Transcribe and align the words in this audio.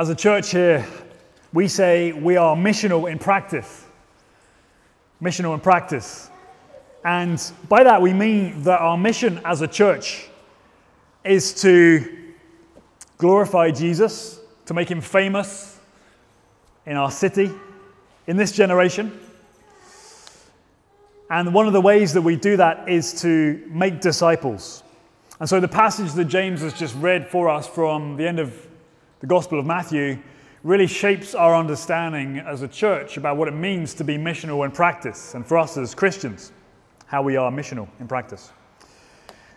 As 0.00 0.08
a 0.08 0.14
church 0.14 0.52
here, 0.52 0.86
we 1.52 1.68
say 1.68 2.12
we 2.12 2.38
are 2.38 2.56
missional 2.56 3.12
in 3.12 3.18
practice. 3.18 3.84
Missional 5.20 5.52
in 5.52 5.60
practice. 5.60 6.30
And 7.04 7.38
by 7.68 7.84
that, 7.84 8.00
we 8.00 8.14
mean 8.14 8.62
that 8.62 8.80
our 8.80 8.96
mission 8.96 9.42
as 9.44 9.60
a 9.60 9.68
church 9.68 10.26
is 11.22 11.52
to 11.60 12.32
glorify 13.18 13.72
Jesus, 13.72 14.40
to 14.64 14.72
make 14.72 14.90
him 14.90 15.02
famous 15.02 15.78
in 16.86 16.96
our 16.96 17.10
city, 17.10 17.50
in 18.26 18.38
this 18.38 18.52
generation. 18.52 19.20
And 21.28 21.52
one 21.52 21.66
of 21.66 21.74
the 21.74 21.82
ways 21.82 22.14
that 22.14 22.22
we 22.22 22.36
do 22.36 22.56
that 22.56 22.88
is 22.88 23.20
to 23.20 23.62
make 23.68 24.00
disciples. 24.00 24.82
And 25.40 25.46
so 25.46 25.60
the 25.60 25.68
passage 25.68 26.12
that 26.12 26.24
James 26.24 26.62
has 26.62 26.72
just 26.72 26.94
read 26.96 27.28
for 27.28 27.50
us 27.50 27.66
from 27.66 28.16
the 28.16 28.26
end 28.26 28.38
of 28.38 28.69
the 29.20 29.26
Gospel 29.26 29.58
of 29.58 29.66
Matthew 29.66 30.18
really 30.62 30.86
shapes 30.86 31.34
our 31.34 31.54
understanding 31.54 32.38
as 32.38 32.62
a 32.62 32.68
church 32.68 33.16
about 33.16 33.36
what 33.36 33.48
it 33.48 33.54
means 33.54 33.94
to 33.94 34.04
be 34.04 34.16
missional 34.16 34.64
in 34.64 34.70
practice, 34.70 35.34
and 35.34 35.46
for 35.46 35.58
us 35.58 35.76
as 35.76 35.94
Christians, 35.94 36.52
how 37.06 37.22
we 37.22 37.36
are 37.36 37.50
missional 37.50 37.88
in 37.98 38.08
practice. 38.08 38.52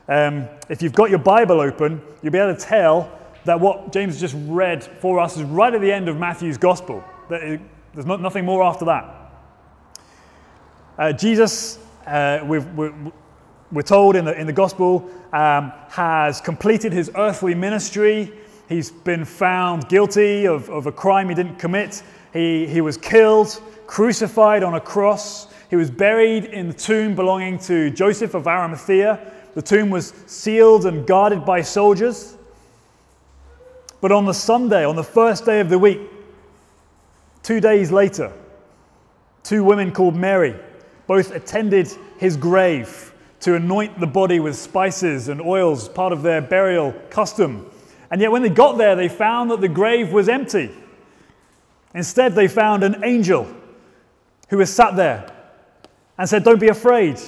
Um, 0.08 0.48
if 0.70 0.82
you've 0.82 0.94
got 0.94 1.10
your 1.10 1.20
Bible 1.20 1.62
open, 1.62 2.02
you'll 2.22 2.34
be 2.34 2.38
able 2.38 2.56
to 2.56 2.60
tell 2.60 3.20
that 3.46 3.60
what 3.60 3.94
James 3.94 4.20
just 4.20 4.36
read 4.38 4.84
for 4.84 5.20
us 5.20 5.38
is 5.38 5.44
right 5.44 5.74
at 5.74 5.82
the 5.82 5.92
end 5.92 6.10
of 6.10 6.18
Matthew's 6.18 6.58
Gospel. 6.58 7.04
There's 7.30 7.60
not, 8.06 8.22
nothing 8.22 8.46
more 8.46 8.64
after 8.64 8.86
that. 8.86 9.32
Uh, 10.98 11.14
Jesus, 11.14 11.80
uh, 12.06 12.40
we're, 12.44 13.12
we're, 13.72 13.82
told 13.82 14.16
in 14.16 14.26
the, 14.26 14.40
in 14.40 14.46
the 14.46 14.54
Gospel, 14.54 15.10
um, 15.32 15.72
has 15.90 16.42
completed 16.42 16.92
his 16.94 17.12
earthly 17.16 17.56
ministry. 17.56 18.32
He's 18.74 18.90
been 18.90 19.24
found 19.24 19.88
guilty 19.88 20.48
of, 20.48 20.68
of 20.72 20.88
a 20.88 20.92
crime 20.92 21.30
he 21.30 21.36
didn't 21.36 21.60
commit. 21.60 22.02
He, 22.34 22.66
he 22.66 22.82
was 22.82 22.98
killed, 22.98 23.62
crucified 23.86 24.64
on 24.64 24.74
a 24.74 24.82
cross. 24.82 25.48
He 25.70 25.76
was 25.76 25.92
buried 25.92 26.46
in 26.46 26.70
the 26.70 26.74
tomb 26.74 27.14
belonging 27.14 27.60
to 27.60 27.92
Joseph 27.92 28.34
of 28.34 28.48
Arimathea. 28.48 29.32
The 29.54 29.62
tomb 29.62 29.92
was 29.92 30.08
sealed 30.26 30.88
and 30.88 31.06
guarded 31.06 31.46
by 31.46 31.62
soldiers. 31.62 32.36
But 34.02 34.12
on 34.12 34.26
the 34.26 34.34
Sunday, 34.34 34.84
on 34.84 34.96
the 34.96 35.04
first 35.04 35.46
day 35.46 35.60
of 35.60 35.70
the 35.70 35.78
week, 35.78 36.02
two 37.44 37.60
days 37.60 37.92
later, 37.92 38.34
two 39.44 39.64
women 39.64 39.92
called 39.92 40.16
Mary 40.16 40.56
both 41.06 41.30
attended 41.30 41.90
his 42.18 42.36
grave 42.36 43.14
to 43.42 43.54
anoint 43.54 44.00
the 44.00 44.08
body 44.08 44.40
with 44.40 44.56
spices 44.56 45.28
and 45.28 45.40
oils, 45.40 45.88
part 45.90 46.12
of 46.12 46.24
their 46.24 46.42
burial 46.42 46.92
custom. 47.12 47.70
And 48.14 48.22
yet, 48.22 48.32
when 48.32 48.44
they 48.44 48.50
got 48.50 48.78
there, 48.78 48.96
they 48.96 49.10
found 49.10 49.50
that 49.50 49.60
the 49.60 49.68
grave 49.68 50.14
was 50.14 50.30
empty. 50.30 50.70
Instead, 51.96 52.36
they 52.36 52.48
found 52.48 52.84
an 52.84 53.04
angel 53.04 53.52
who 54.50 54.58
was 54.58 54.72
sat 54.72 54.96
there 54.96 55.34
and 56.16 56.30
said, 56.30 56.44
Don't 56.44 56.60
be 56.60 56.68
afraid. 56.68 57.20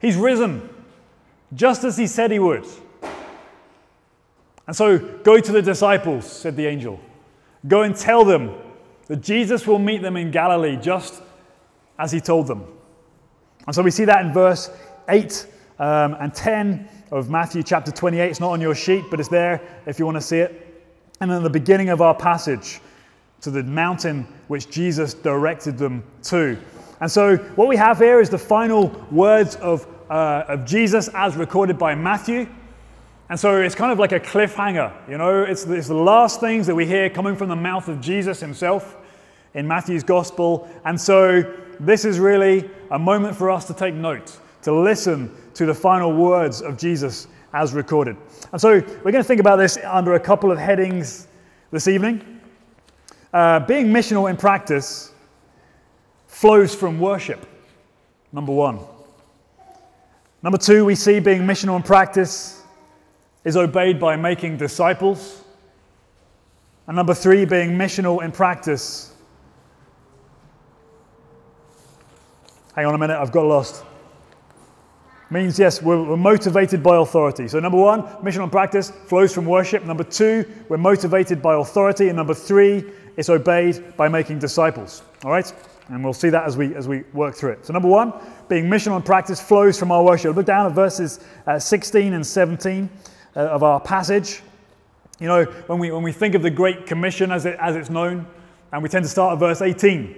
He's 0.00 0.16
risen, 0.16 0.66
just 1.52 1.84
as 1.84 1.98
he 1.98 2.06
said 2.06 2.30
he 2.30 2.38
would. 2.38 2.64
And 4.66 4.74
so, 4.74 4.96
go 4.96 5.38
to 5.40 5.52
the 5.52 5.60
disciples, 5.60 6.24
said 6.24 6.56
the 6.56 6.64
angel. 6.64 6.98
Go 7.66 7.82
and 7.82 7.94
tell 7.94 8.24
them 8.24 8.54
that 9.08 9.20
Jesus 9.20 9.66
will 9.66 9.78
meet 9.78 10.00
them 10.00 10.16
in 10.16 10.30
Galilee, 10.30 10.78
just 10.78 11.20
as 11.98 12.12
he 12.12 12.20
told 12.22 12.46
them. 12.46 12.64
And 13.66 13.74
so 13.74 13.82
we 13.82 13.90
see 13.90 14.06
that 14.06 14.24
in 14.24 14.32
verse 14.32 14.70
8 15.06 15.46
um, 15.78 16.16
and 16.18 16.32
10 16.32 16.88
of 17.10 17.30
Matthew 17.30 17.62
chapter 17.62 17.90
28. 17.90 18.28
It's 18.28 18.40
not 18.40 18.50
on 18.50 18.60
your 18.60 18.74
sheet, 18.74 19.04
but 19.10 19.20
it's 19.20 19.28
there 19.28 19.60
if 19.86 19.98
you 19.98 20.04
want 20.04 20.16
to 20.16 20.20
see 20.20 20.38
it. 20.38 20.84
And 21.20 21.30
then 21.30 21.42
the 21.42 21.50
beginning 21.50 21.88
of 21.88 22.00
our 22.00 22.14
passage 22.14 22.80
to 23.40 23.50
the 23.50 23.62
mountain 23.62 24.26
which 24.48 24.70
Jesus 24.70 25.14
directed 25.14 25.78
them 25.78 26.02
to. 26.24 26.58
And 27.00 27.10
so 27.10 27.36
what 27.36 27.68
we 27.68 27.76
have 27.76 27.98
here 27.98 28.20
is 28.20 28.28
the 28.28 28.38
final 28.38 28.88
words 29.10 29.56
of, 29.56 29.86
uh, 30.10 30.44
of 30.48 30.64
Jesus 30.64 31.08
as 31.14 31.36
recorded 31.36 31.78
by 31.78 31.94
Matthew. 31.94 32.48
And 33.30 33.38
so 33.38 33.60
it's 33.60 33.74
kind 33.74 33.92
of 33.92 33.98
like 33.98 34.12
a 34.12 34.20
cliffhanger, 34.20 34.92
you 35.08 35.18
know, 35.18 35.42
it's, 35.42 35.64
it's 35.66 35.88
the 35.88 35.94
last 35.94 36.40
things 36.40 36.66
that 36.66 36.74
we 36.74 36.86
hear 36.86 37.10
coming 37.10 37.36
from 37.36 37.50
the 37.50 37.56
mouth 37.56 37.86
of 37.88 38.00
Jesus 38.00 38.40
himself 38.40 38.96
in 39.52 39.68
Matthew's 39.68 40.02
gospel. 40.02 40.68
And 40.86 40.98
so 40.98 41.42
this 41.78 42.06
is 42.06 42.18
really 42.18 42.70
a 42.90 42.98
moment 42.98 43.36
for 43.36 43.50
us 43.50 43.66
to 43.66 43.74
take 43.74 43.94
note, 43.94 44.38
to 44.68 44.80
listen 44.80 45.34
to 45.54 45.66
the 45.66 45.74
final 45.74 46.12
words 46.12 46.60
of 46.62 46.76
Jesus 46.76 47.26
as 47.54 47.72
recorded. 47.72 48.16
And 48.52 48.60
so 48.60 48.72
we're 48.72 49.12
going 49.12 49.14
to 49.14 49.24
think 49.24 49.40
about 49.40 49.56
this 49.56 49.78
under 49.84 50.14
a 50.14 50.20
couple 50.20 50.52
of 50.52 50.58
headings 50.58 51.26
this 51.70 51.88
evening. 51.88 52.40
Uh, 53.32 53.60
being 53.60 53.86
missional 53.86 54.28
in 54.28 54.36
practice 54.36 55.12
flows 56.26 56.74
from 56.74 57.00
worship, 57.00 57.46
number 58.32 58.52
one. 58.52 58.80
Number 60.42 60.58
two, 60.58 60.84
we 60.84 60.94
see 60.94 61.18
being 61.18 61.42
missional 61.42 61.76
in 61.76 61.82
practice 61.82 62.62
is 63.44 63.56
obeyed 63.56 63.98
by 63.98 64.16
making 64.16 64.58
disciples. 64.58 65.44
And 66.86 66.96
number 66.96 67.14
three, 67.14 67.44
being 67.44 67.70
missional 67.70 68.22
in 68.22 68.32
practice 68.32 69.14
Hang 72.78 72.86
on 72.86 72.94
a 72.94 72.98
minute, 72.98 73.18
I've 73.20 73.32
got 73.32 73.44
lost. 73.44 73.82
Means, 75.30 75.58
yes, 75.58 75.82
we're, 75.82 76.02
we're 76.02 76.16
motivated 76.16 76.82
by 76.82 76.96
authority. 76.96 77.48
So, 77.48 77.60
number 77.60 77.76
one, 77.76 78.02
mission 78.22 78.40
and 78.40 78.50
practice 78.50 78.90
flows 78.90 79.34
from 79.34 79.44
worship. 79.44 79.84
Number 79.84 80.04
two, 80.04 80.50
we're 80.70 80.78
motivated 80.78 81.42
by 81.42 81.54
authority. 81.54 82.08
And 82.08 82.16
number 82.16 82.32
three, 82.32 82.82
it's 83.18 83.28
obeyed 83.28 83.94
by 83.98 84.08
making 84.08 84.38
disciples. 84.38 85.02
All 85.24 85.30
right? 85.30 85.52
And 85.88 86.02
we'll 86.02 86.14
see 86.14 86.30
that 86.30 86.44
as 86.44 86.56
we, 86.56 86.74
as 86.74 86.88
we 86.88 87.02
work 87.12 87.34
through 87.34 87.52
it. 87.52 87.66
So, 87.66 87.74
number 87.74 87.88
one, 87.88 88.14
being 88.48 88.70
mission 88.70 88.92
and 88.92 89.04
practice 89.04 89.38
flows 89.38 89.78
from 89.78 89.92
our 89.92 90.02
worship. 90.02 90.34
Look 90.34 90.46
down 90.46 90.64
at 90.64 90.72
verses 90.72 91.20
uh, 91.46 91.58
16 91.58 92.14
and 92.14 92.26
17 92.26 92.88
uh, 93.36 93.40
of 93.40 93.62
our 93.62 93.80
passage. 93.80 94.40
You 95.20 95.26
know, 95.26 95.44
when 95.44 95.78
we, 95.78 95.90
when 95.90 96.02
we 96.02 96.12
think 96.12 96.36
of 96.36 96.42
the 96.42 96.50
Great 96.50 96.86
Commission 96.86 97.32
as, 97.32 97.44
it, 97.44 97.58
as 97.60 97.76
it's 97.76 97.90
known, 97.90 98.26
and 98.72 98.82
we 98.82 98.88
tend 98.88 99.04
to 99.04 99.10
start 99.10 99.34
at 99.34 99.38
verse 99.38 99.60
18. 99.60 100.14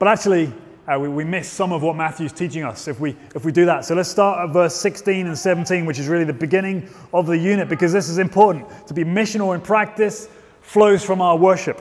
But 0.00 0.08
actually, 0.08 0.52
uh, 0.90 0.98
we, 0.98 1.08
we 1.08 1.24
miss 1.24 1.48
some 1.48 1.72
of 1.72 1.82
what 1.82 1.94
Matthew's 1.94 2.32
teaching 2.32 2.64
us 2.64 2.88
if 2.88 2.98
we, 2.98 3.16
if 3.34 3.44
we 3.44 3.52
do 3.52 3.64
that. 3.66 3.84
So 3.84 3.94
let's 3.94 4.08
start 4.08 4.40
at 4.40 4.52
verse 4.52 4.74
16 4.74 5.26
and 5.26 5.38
17, 5.38 5.86
which 5.86 5.98
is 5.98 6.08
really 6.08 6.24
the 6.24 6.32
beginning 6.32 6.88
of 7.12 7.26
the 7.26 7.38
unit, 7.38 7.68
because 7.68 7.92
this 7.92 8.08
is 8.08 8.18
important. 8.18 8.66
To 8.88 8.94
be 8.94 9.04
missional 9.04 9.54
in 9.54 9.60
practice 9.60 10.28
flows 10.62 11.04
from 11.04 11.20
our 11.20 11.36
worship. 11.36 11.80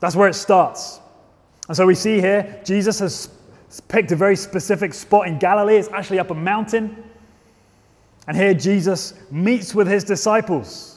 That's 0.00 0.16
where 0.16 0.28
it 0.28 0.34
starts. 0.34 1.00
And 1.68 1.76
so 1.76 1.86
we 1.86 1.94
see 1.94 2.20
here, 2.20 2.60
Jesus 2.64 2.98
has 3.00 3.30
picked 3.88 4.12
a 4.12 4.16
very 4.16 4.36
specific 4.36 4.94
spot 4.94 5.28
in 5.28 5.38
Galilee. 5.38 5.76
It's 5.76 5.88
actually 5.88 6.18
up 6.18 6.30
a 6.30 6.34
mountain. 6.34 7.04
And 8.26 8.36
here 8.36 8.54
Jesus 8.54 9.14
meets 9.30 9.74
with 9.74 9.88
his 9.88 10.04
disciples. 10.04 10.91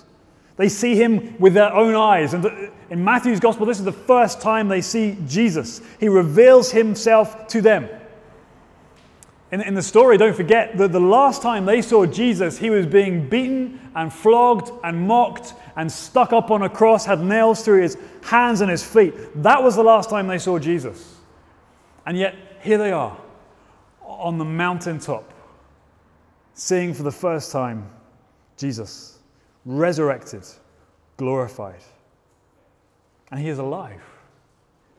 They 0.57 0.69
see 0.69 0.95
him 0.95 1.35
with 1.37 1.53
their 1.53 1.73
own 1.73 1.95
eyes. 1.95 2.33
And 2.33 2.71
in 2.89 3.03
Matthew's 3.03 3.39
gospel, 3.39 3.65
this 3.65 3.79
is 3.79 3.85
the 3.85 3.91
first 3.91 4.41
time 4.41 4.67
they 4.67 4.81
see 4.81 5.17
Jesus. 5.27 5.81
He 5.99 6.07
reveals 6.07 6.71
himself 6.71 7.47
to 7.47 7.61
them. 7.61 7.89
In, 9.51 9.61
in 9.61 9.73
the 9.73 9.81
story, 9.81 10.17
don't 10.17 10.35
forget 10.35 10.77
that 10.77 10.91
the 10.91 10.99
last 10.99 11.41
time 11.41 11.65
they 11.65 11.81
saw 11.81 12.05
Jesus, 12.05 12.57
he 12.57 12.69
was 12.69 12.85
being 12.85 13.27
beaten 13.27 13.79
and 13.95 14.11
flogged 14.11 14.71
and 14.83 15.07
mocked 15.07 15.53
and 15.75 15.91
stuck 15.91 16.31
up 16.31 16.51
on 16.51 16.61
a 16.63 16.69
cross, 16.69 17.05
had 17.05 17.19
nails 17.19 17.63
through 17.63 17.81
his 17.81 17.97
hands 18.23 18.61
and 18.61 18.71
his 18.71 18.83
feet. 18.83 19.13
That 19.43 19.61
was 19.61 19.75
the 19.75 19.83
last 19.83 20.09
time 20.09 20.27
they 20.27 20.39
saw 20.39 20.57
Jesus. 20.57 21.17
And 22.05 22.17
yet, 22.17 22.35
here 22.61 22.77
they 22.77 22.91
are 22.91 23.17
on 24.01 24.37
the 24.37 24.45
mountaintop, 24.45 25.33
seeing 26.53 26.93
for 26.93 27.03
the 27.03 27.11
first 27.11 27.51
time 27.51 27.89
Jesus 28.57 29.14
resurrected, 29.65 30.43
glorified. 31.17 31.81
And 33.31 33.39
he 33.39 33.49
is 33.49 33.57
alive. 33.57 34.01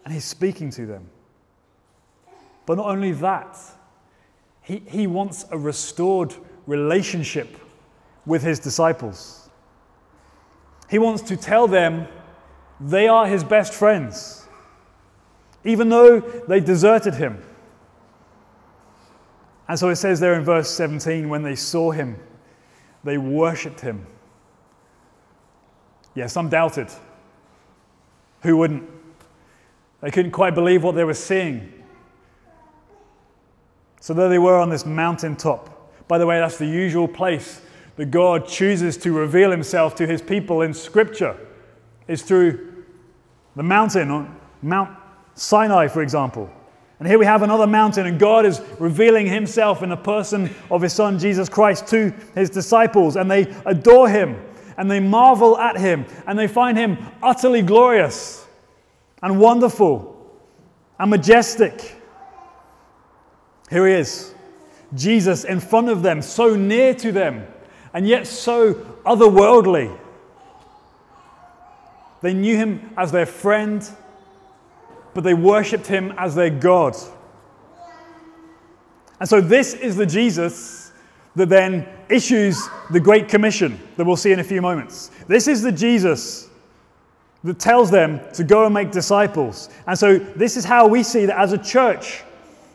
And 0.04 0.12
he's 0.12 0.24
speaking 0.24 0.70
to 0.70 0.86
them. 0.86 1.08
But 2.66 2.76
not 2.76 2.86
only 2.86 3.12
that, 3.12 3.56
he, 4.60 4.82
he 4.86 5.06
wants 5.06 5.46
a 5.50 5.58
restored 5.58 6.34
relationship 6.66 7.56
with 8.26 8.42
his 8.42 8.58
disciples. 8.58 9.48
He 10.90 10.98
wants 10.98 11.22
to 11.22 11.36
tell 11.36 11.68
them 11.68 12.08
they 12.80 13.06
are 13.06 13.26
his 13.26 13.44
best 13.44 13.72
friends, 13.72 14.46
even 15.64 15.88
though 15.88 16.20
they 16.20 16.60
deserted 16.60 17.14
him. 17.14 17.42
And 19.68 19.78
so 19.78 19.88
it 19.88 19.96
says 19.96 20.20
there 20.20 20.34
in 20.34 20.44
verse 20.44 20.70
17 20.70 21.28
when 21.28 21.42
they 21.42 21.54
saw 21.54 21.92
him, 21.92 22.18
they 23.04 23.18
worshipped 23.18 23.80
him 23.80 24.06
yeah, 26.16 26.26
some 26.26 26.48
doubted. 26.48 26.88
Who 28.42 28.56
wouldn't? 28.56 28.88
They 30.00 30.10
couldn't 30.10 30.32
quite 30.32 30.54
believe 30.54 30.82
what 30.82 30.94
they 30.96 31.04
were 31.04 31.14
seeing. 31.14 31.72
So 34.00 34.14
there 34.14 34.28
they 34.28 34.38
were 34.38 34.58
on 34.58 34.70
this 34.70 34.86
mountaintop. 34.86 35.72
By 36.08 36.18
the 36.18 36.26
way, 36.26 36.38
that's 36.38 36.58
the 36.58 36.66
usual 36.66 37.06
place 37.06 37.60
that 37.96 38.10
God 38.10 38.46
chooses 38.46 38.96
to 38.98 39.12
reveal 39.12 39.50
himself 39.50 39.94
to 39.96 40.06
his 40.06 40.22
people 40.22 40.62
in 40.62 40.72
Scripture 40.74 41.36
is 42.08 42.22
through 42.22 42.84
the 43.56 43.62
mountain, 43.62 44.10
on 44.10 44.38
Mount 44.62 44.96
Sinai, 45.34 45.88
for 45.88 46.02
example. 46.02 46.50
And 46.98 47.08
here 47.08 47.18
we 47.18 47.26
have 47.26 47.42
another 47.42 47.66
mountain, 47.66 48.06
and 48.06 48.18
God 48.18 48.46
is 48.46 48.62
revealing 48.78 49.26
himself 49.26 49.82
in 49.82 49.90
the 49.90 49.96
person 49.96 50.54
of 50.70 50.80
his 50.80 50.92
son 50.92 51.18
Jesus 51.18 51.48
Christ 51.48 51.86
to 51.88 52.14
his 52.34 52.48
disciples, 52.48 53.16
and 53.16 53.30
they 53.30 53.54
adore 53.66 54.08
him, 54.08 54.40
and 54.76 54.90
they 54.90 55.00
marvel 55.00 55.58
at 55.58 55.76
him, 55.78 56.06
and 56.26 56.38
they 56.38 56.48
find 56.48 56.76
him 56.76 56.98
utterly 57.22 57.62
glorious 57.62 58.46
and 59.22 59.40
wonderful 59.40 60.14
and 60.98 61.10
majestic. 61.10 61.96
Here 63.70 63.86
he 63.86 63.94
is, 63.94 64.34
Jesus 64.94 65.44
in 65.44 65.60
front 65.60 65.88
of 65.88 66.02
them, 66.02 66.22
so 66.22 66.54
near 66.54 66.94
to 66.94 67.12
them, 67.12 67.46
and 67.92 68.06
yet 68.06 68.26
so 68.26 68.74
otherworldly. 69.04 69.96
They 72.22 72.34
knew 72.34 72.56
him 72.56 72.90
as 72.96 73.12
their 73.12 73.26
friend 73.26 73.88
but 75.16 75.24
they 75.24 75.32
worshipped 75.32 75.86
him 75.86 76.12
as 76.18 76.34
their 76.34 76.50
God. 76.50 76.94
And 79.18 79.26
so, 79.26 79.40
this 79.40 79.72
is 79.72 79.96
the 79.96 80.04
Jesus 80.04 80.85
that 81.36 81.50
then 81.50 81.86
issues 82.08 82.68
the 82.90 82.98
Great 82.98 83.28
Commission 83.28 83.78
that 83.96 84.04
we'll 84.04 84.16
see 84.16 84.32
in 84.32 84.40
a 84.40 84.44
few 84.44 84.62
moments. 84.62 85.10
This 85.28 85.46
is 85.46 85.62
the 85.62 85.70
Jesus 85.70 86.48
that 87.44 87.58
tells 87.58 87.90
them 87.90 88.20
to 88.32 88.42
go 88.42 88.64
and 88.64 88.74
make 88.74 88.90
disciples. 88.90 89.68
And 89.86 89.96
so, 89.96 90.18
this 90.18 90.56
is 90.56 90.64
how 90.64 90.88
we 90.88 91.02
see 91.02 91.26
that 91.26 91.38
as 91.38 91.52
a 91.52 91.58
church, 91.58 92.22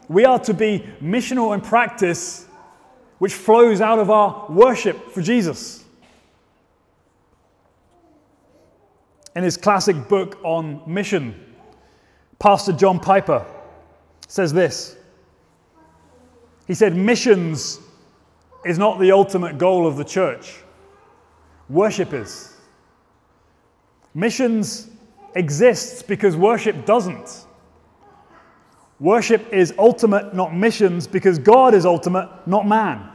we 0.08 0.25
are 0.25 0.40
to 0.40 0.54
be 0.54 0.86
missional 1.02 1.54
in 1.54 1.62
practice, 1.62 2.46
which 3.18 3.34
flows 3.34 3.81
out 3.81 4.00
of 4.00 4.10
our 4.10 4.46
worship 4.50 5.12
for 5.12 5.22
Jesus. 5.22 5.84
In 9.36 9.44
his 9.44 9.58
classic 9.58 10.08
book 10.08 10.38
on 10.44 10.81
mission, 10.86 11.56
Pastor 12.38 12.74
John 12.74 13.00
Piper 13.00 13.46
says 14.28 14.54
this. 14.54 14.98
He 16.68 16.74
said, 16.74 16.96
Missions 16.96 17.80
is 18.66 18.78
not 18.78 19.00
the 19.00 19.12
ultimate 19.12 19.58
goal 19.58 19.88
of 19.88 19.98
the 19.98 20.04
church, 20.04 20.58
worship 21.69 22.13
is. 22.13 22.56
Missions 24.13 24.90
exists 25.36 26.04
because 26.04 26.36
worship 26.36 26.86
doesn't. 26.86 27.46
Worship 29.00 29.52
is 29.52 29.74
ultimate, 29.80 30.36
not 30.36 30.54
missions, 30.54 31.08
because 31.08 31.40
God 31.40 31.74
is 31.74 31.86
ultimate, 31.86 32.30
not 32.46 32.68
man. 32.68 33.10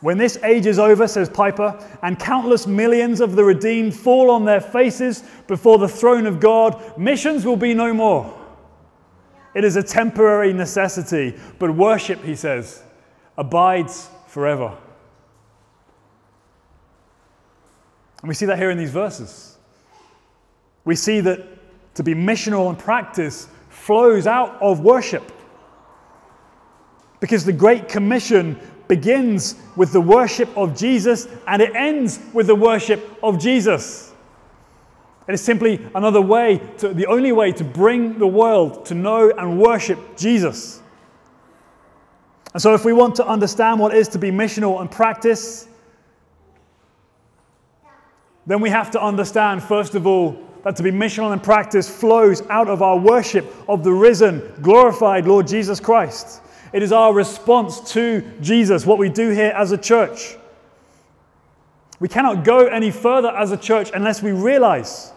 When 0.00 0.18
this 0.18 0.38
age 0.42 0.66
is 0.66 0.78
over, 0.78 1.08
says 1.08 1.28
Piper, 1.28 1.78
and 2.02 2.18
countless 2.18 2.66
millions 2.66 3.20
of 3.20 3.34
the 3.34 3.44
redeemed 3.44 3.94
fall 3.94 4.30
on 4.30 4.44
their 4.44 4.60
faces 4.60 5.24
before 5.46 5.78
the 5.78 5.88
throne 5.88 6.26
of 6.26 6.40
God, 6.40 6.96
missions 6.96 7.44
will 7.44 7.56
be 7.56 7.74
no 7.74 7.92
more. 7.92 8.32
It 9.54 9.64
is 9.64 9.76
a 9.76 9.82
temporary 9.82 10.52
necessity, 10.52 11.34
but 11.58 11.74
worship, 11.74 12.22
he 12.22 12.34
says, 12.34 12.82
abides 13.36 14.08
forever. 14.26 14.76
And 18.22 18.28
we 18.28 18.34
see 18.34 18.46
that 18.46 18.58
here 18.58 18.70
in 18.70 18.78
these 18.78 18.90
verses. 18.90 19.56
We 20.84 20.96
see 20.96 21.20
that 21.20 21.46
to 21.94 22.02
be 22.02 22.14
missional 22.14 22.70
in 22.70 22.76
practice 22.76 23.48
flows 23.68 24.26
out 24.26 24.60
of 24.60 24.80
worship. 24.80 25.32
Because 27.20 27.44
the 27.44 27.52
Great 27.52 27.88
Commission 27.88 28.58
begins 28.88 29.56
with 29.74 29.92
the 29.92 30.00
worship 30.00 30.48
of 30.56 30.76
Jesus 30.76 31.28
and 31.46 31.60
it 31.60 31.74
ends 31.74 32.20
with 32.32 32.46
the 32.46 32.54
worship 32.54 33.18
of 33.22 33.38
Jesus. 33.38 34.12
It 35.28 35.34
is 35.34 35.40
simply 35.40 35.84
another 35.94 36.20
way, 36.20 36.60
to, 36.78 36.94
the 36.94 37.06
only 37.06 37.32
way 37.32 37.50
to 37.52 37.64
bring 37.64 38.18
the 38.18 38.26
world 38.26 38.86
to 38.86 38.94
know 38.94 39.30
and 39.36 39.60
worship 39.60 40.16
Jesus. 40.16 40.80
And 42.56 42.62
so, 42.62 42.72
if 42.72 42.86
we 42.86 42.94
want 42.94 43.16
to 43.16 43.26
understand 43.26 43.78
what 43.78 43.94
it 43.94 43.98
is 43.98 44.08
to 44.08 44.18
be 44.18 44.30
missional 44.30 44.80
and 44.80 44.90
practice, 44.90 45.68
then 48.46 48.62
we 48.62 48.70
have 48.70 48.90
to 48.92 49.02
understand, 49.02 49.62
first 49.62 49.94
of 49.94 50.06
all, 50.06 50.42
that 50.64 50.74
to 50.76 50.82
be 50.82 50.90
missional 50.90 51.34
and 51.34 51.42
practice 51.42 51.86
flows 51.86 52.40
out 52.48 52.68
of 52.68 52.80
our 52.80 52.96
worship 52.96 53.44
of 53.68 53.84
the 53.84 53.92
risen, 53.92 54.54
glorified 54.62 55.26
Lord 55.26 55.46
Jesus 55.46 55.80
Christ. 55.80 56.40
It 56.72 56.82
is 56.82 56.92
our 56.92 57.12
response 57.12 57.92
to 57.92 58.22
Jesus, 58.40 58.86
what 58.86 58.96
we 58.96 59.10
do 59.10 59.28
here 59.32 59.52
as 59.54 59.72
a 59.72 59.76
church. 59.76 60.38
We 62.00 62.08
cannot 62.08 62.42
go 62.42 62.68
any 62.68 62.90
further 62.90 63.36
as 63.36 63.52
a 63.52 63.58
church 63.58 63.90
unless 63.92 64.22
we 64.22 64.32
realize 64.32 65.12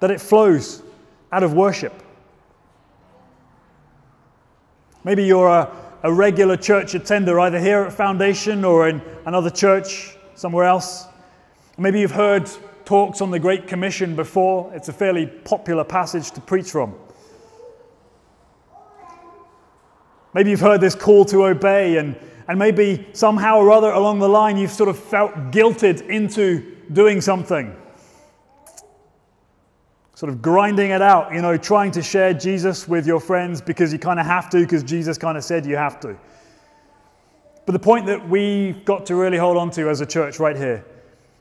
that 0.00 0.10
it 0.10 0.20
flows 0.20 0.82
out 1.32 1.42
of 1.42 1.54
worship. 1.54 2.01
Maybe 5.04 5.24
you're 5.24 5.48
a, 5.48 5.70
a 6.04 6.12
regular 6.12 6.56
church 6.56 6.94
attender, 6.94 7.40
either 7.40 7.58
here 7.58 7.80
at 7.82 7.92
Foundation 7.92 8.64
or 8.64 8.88
in 8.88 9.02
another 9.26 9.50
church 9.50 10.16
somewhere 10.34 10.64
else. 10.64 11.06
Maybe 11.76 12.00
you've 12.00 12.12
heard 12.12 12.48
talks 12.84 13.20
on 13.20 13.30
the 13.30 13.38
Great 13.38 13.66
Commission 13.66 14.14
before. 14.14 14.70
It's 14.74 14.88
a 14.88 14.92
fairly 14.92 15.26
popular 15.26 15.84
passage 15.84 16.30
to 16.32 16.40
preach 16.40 16.70
from. 16.70 16.94
Maybe 20.34 20.50
you've 20.50 20.60
heard 20.60 20.80
this 20.80 20.94
call 20.94 21.24
to 21.26 21.46
obey, 21.46 21.96
and, 21.96 22.16
and 22.48 22.58
maybe 22.58 23.06
somehow 23.12 23.58
or 23.58 23.70
other 23.70 23.90
along 23.90 24.20
the 24.20 24.28
line 24.28 24.56
you've 24.56 24.70
sort 24.70 24.88
of 24.88 24.98
felt 24.98 25.34
guilted 25.50 26.08
into 26.08 26.76
doing 26.92 27.20
something. 27.20 27.76
Sort 30.22 30.32
of 30.32 30.40
grinding 30.40 30.92
it 30.92 31.02
out, 31.02 31.34
you 31.34 31.42
know, 31.42 31.56
trying 31.56 31.90
to 31.90 32.00
share 32.00 32.32
Jesus 32.32 32.86
with 32.86 33.08
your 33.08 33.18
friends 33.18 33.60
because 33.60 33.92
you 33.92 33.98
kind 33.98 34.20
of 34.20 34.26
have 34.26 34.48
to, 34.50 34.60
because 34.60 34.84
Jesus 34.84 35.18
kind 35.18 35.36
of 35.36 35.42
said 35.42 35.66
you 35.66 35.74
have 35.74 35.98
to. 35.98 36.16
But 37.66 37.72
the 37.72 37.80
point 37.80 38.06
that 38.06 38.28
we've 38.28 38.84
got 38.84 39.04
to 39.06 39.16
really 39.16 39.36
hold 39.36 39.56
on 39.56 39.72
to 39.72 39.88
as 39.88 40.00
a 40.00 40.06
church 40.06 40.38
right 40.38 40.56
here 40.56 40.84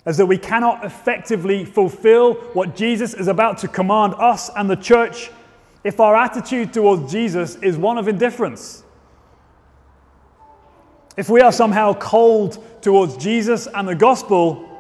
is 0.07 0.17
that 0.17 0.25
we 0.25 0.39
cannot 0.39 0.83
effectively 0.83 1.63
fulfill 1.63 2.33
what 2.53 2.75
Jesus 2.75 3.13
is 3.13 3.27
about 3.27 3.59
to 3.59 3.67
command 3.67 4.15
us 4.15 4.49
and 4.57 4.67
the 4.67 4.77
church 4.77 5.29
if 5.83 5.99
our 5.99 6.15
attitude 6.15 6.73
towards 6.73 7.11
Jesus 7.11 7.57
is 7.57 7.77
one 7.77 7.99
of 7.99 8.07
indifference. 8.07 8.83
If 11.15 11.29
we 11.29 11.41
are 11.41 11.51
somehow 11.51 11.93
cold 11.93 12.81
towards 12.81 13.15
Jesus 13.17 13.67
and 13.67 13.87
the 13.87 13.93
gospel, 13.93 14.70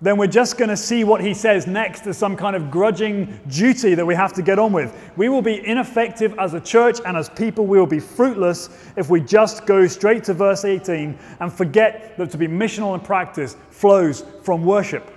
then 0.00 0.16
we're 0.16 0.28
just 0.28 0.56
going 0.56 0.68
to 0.68 0.76
see 0.76 1.02
what 1.02 1.20
he 1.20 1.34
says 1.34 1.66
next 1.66 2.06
as 2.06 2.16
some 2.16 2.36
kind 2.36 2.54
of 2.54 2.70
grudging 2.70 3.40
duty 3.48 3.94
that 3.96 4.06
we 4.06 4.14
have 4.14 4.32
to 4.34 4.42
get 4.42 4.56
on 4.56 4.72
with. 4.72 4.96
We 5.16 5.28
will 5.28 5.42
be 5.42 5.66
ineffective 5.66 6.38
as 6.38 6.54
a 6.54 6.60
church 6.60 7.00
and 7.04 7.16
as 7.16 7.28
people. 7.28 7.66
We 7.66 7.80
will 7.80 7.86
be 7.86 7.98
fruitless 7.98 8.92
if 8.96 9.10
we 9.10 9.20
just 9.20 9.66
go 9.66 9.88
straight 9.88 10.22
to 10.24 10.34
verse 10.34 10.64
18 10.64 11.18
and 11.40 11.52
forget 11.52 12.16
that 12.16 12.30
to 12.30 12.38
be 12.38 12.46
missional 12.46 12.94
in 12.94 13.00
practice 13.00 13.56
flows 13.70 14.24
from 14.42 14.64
worship. 14.64 15.12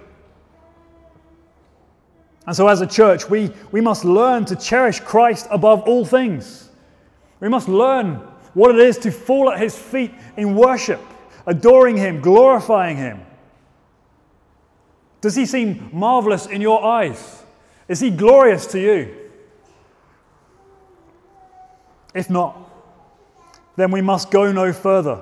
And 2.48 2.56
so, 2.56 2.68
as 2.68 2.82
a 2.82 2.88
church, 2.88 3.30
we, 3.30 3.52
we 3.72 3.82
must 3.82 4.04
learn 4.04 4.46
to 4.46 4.56
cherish 4.56 5.00
Christ 5.00 5.46
above 5.52 5.82
all 5.84 6.04
things. 6.04 6.70
We 7.40 7.50
must 7.50 7.70
learn 7.70 8.16
what 8.56 8.74
it 8.74 8.82
is 8.82 8.98
to 9.00 9.12
fall 9.12 9.52
at 9.52 9.60
his 9.60 9.78
feet 9.78 10.12
in 10.38 10.56
worship, 10.56 11.00
adoring 11.46 11.98
him, 11.98 12.20
glorifying 12.20 12.98
him. 12.98 13.22
Does 15.22 15.36
he 15.36 15.46
seem 15.46 15.90
marvelous 15.94 16.48
in 16.48 16.62
your 16.62 16.84
eyes? 16.84 17.44
Is 17.88 18.00
he 18.00 18.10
glorious 18.10 18.66
to 18.68 18.80
you? 18.80 19.16
If 22.14 22.30
not, 22.30 22.58
then 23.76 23.92
we 23.92 24.02
must 24.02 24.32
go 24.32 24.52
no 24.52 24.74
further 24.74 25.22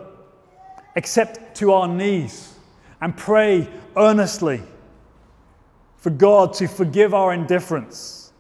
except 0.96 1.56
to 1.58 1.74
our 1.74 1.88
knees 1.88 2.54
and 3.02 3.16
pray 3.16 3.70
earnestly 3.96 4.62
for 5.98 6.10
God 6.10 6.54
to 6.56 6.68
forgive 6.68 7.14
our 7.14 7.34
indifference 7.34 8.32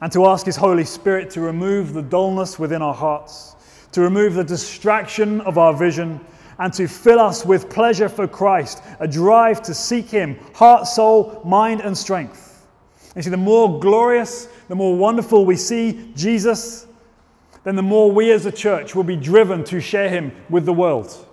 and 0.00 0.12
to 0.12 0.26
ask 0.26 0.44
His 0.46 0.56
Holy 0.56 0.84
Spirit 0.84 1.30
to 1.30 1.40
remove 1.40 1.92
the 1.92 2.02
dullness 2.02 2.58
within 2.58 2.82
our 2.82 2.94
hearts, 2.94 3.56
to 3.92 4.00
remove 4.00 4.34
the 4.34 4.44
distraction 4.44 5.40
of 5.42 5.56
our 5.56 5.72
vision, 5.72 6.20
and 6.58 6.72
to 6.72 6.88
fill 6.88 7.20
us 7.20 7.44
with 7.44 7.68
pleasure 7.68 8.08
for 8.08 8.26
Christ, 8.26 8.82
a 9.00 9.06
drive 9.06 9.62
to 9.62 9.74
seek 9.74 10.06
Him, 10.06 10.38
heart, 10.54 10.86
soul, 10.86 11.42
mind, 11.44 11.80
and 11.80 11.96
strength. 11.96 12.66
You 13.14 13.22
see, 13.22 13.30
the 13.30 13.36
more 13.36 13.78
glorious, 13.80 14.46
the 14.68 14.74
more 14.74 14.96
wonderful 14.96 15.44
we 15.44 15.56
see 15.56 16.12
Jesus, 16.14 16.86
then 17.64 17.76
the 17.76 17.82
more 17.82 18.10
we 18.10 18.30
as 18.32 18.46
a 18.46 18.52
church 18.52 18.94
will 18.94 19.04
be 19.04 19.16
driven 19.16 19.64
to 19.64 19.80
share 19.80 20.08
Him 20.08 20.32
with 20.48 20.64
the 20.64 20.72
world. 20.72 21.26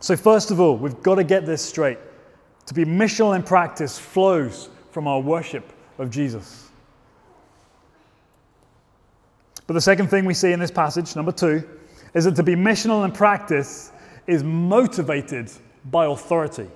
So, 0.00 0.16
first 0.16 0.50
of 0.50 0.60
all, 0.60 0.76
we've 0.76 1.02
got 1.02 1.16
to 1.16 1.24
get 1.24 1.46
this 1.46 1.62
straight. 1.62 1.98
To 2.66 2.74
be 2.74 2.84
missional 2.84 3.36
in 3.36 3.42
practice 3.42 3.98
flows 3.98 4.70
from 4.90 5.06
our 5.06 5.20
worship 5.20 5.72
of 5.98 6.10
Jesus. 6.10 6.68
But 9.66 9.74
the 9.74 9.80
second 9.80 10.08
thing 10.08 10.24
we 10.24 10.34
see 10.34 10.52
in 10.52 10.60
this 10.60 10.70
passage, 10.70 11.16
number 11.16 11.32
two, 11.32 11.68
is 12.16 12.24
that 12.24 12.34
to 12.34 12.42
be 12.42 12.54
missional 12.54 13.04
in 13.04 13.12
practice 13.12 13.92
is 14.26 14.42
motivated 14.42 15.52
by 15.90 16.06
authority 16.06 16.66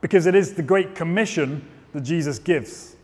because 0.00 0.24
it 0.24 0.34
is 0.34 0.54
the 0.54 0.62
great 0.62 0.94
commission 0.94 1.68
that 1.92 2.00
Jesus 2.00 2.38
gives. 2.38 2.96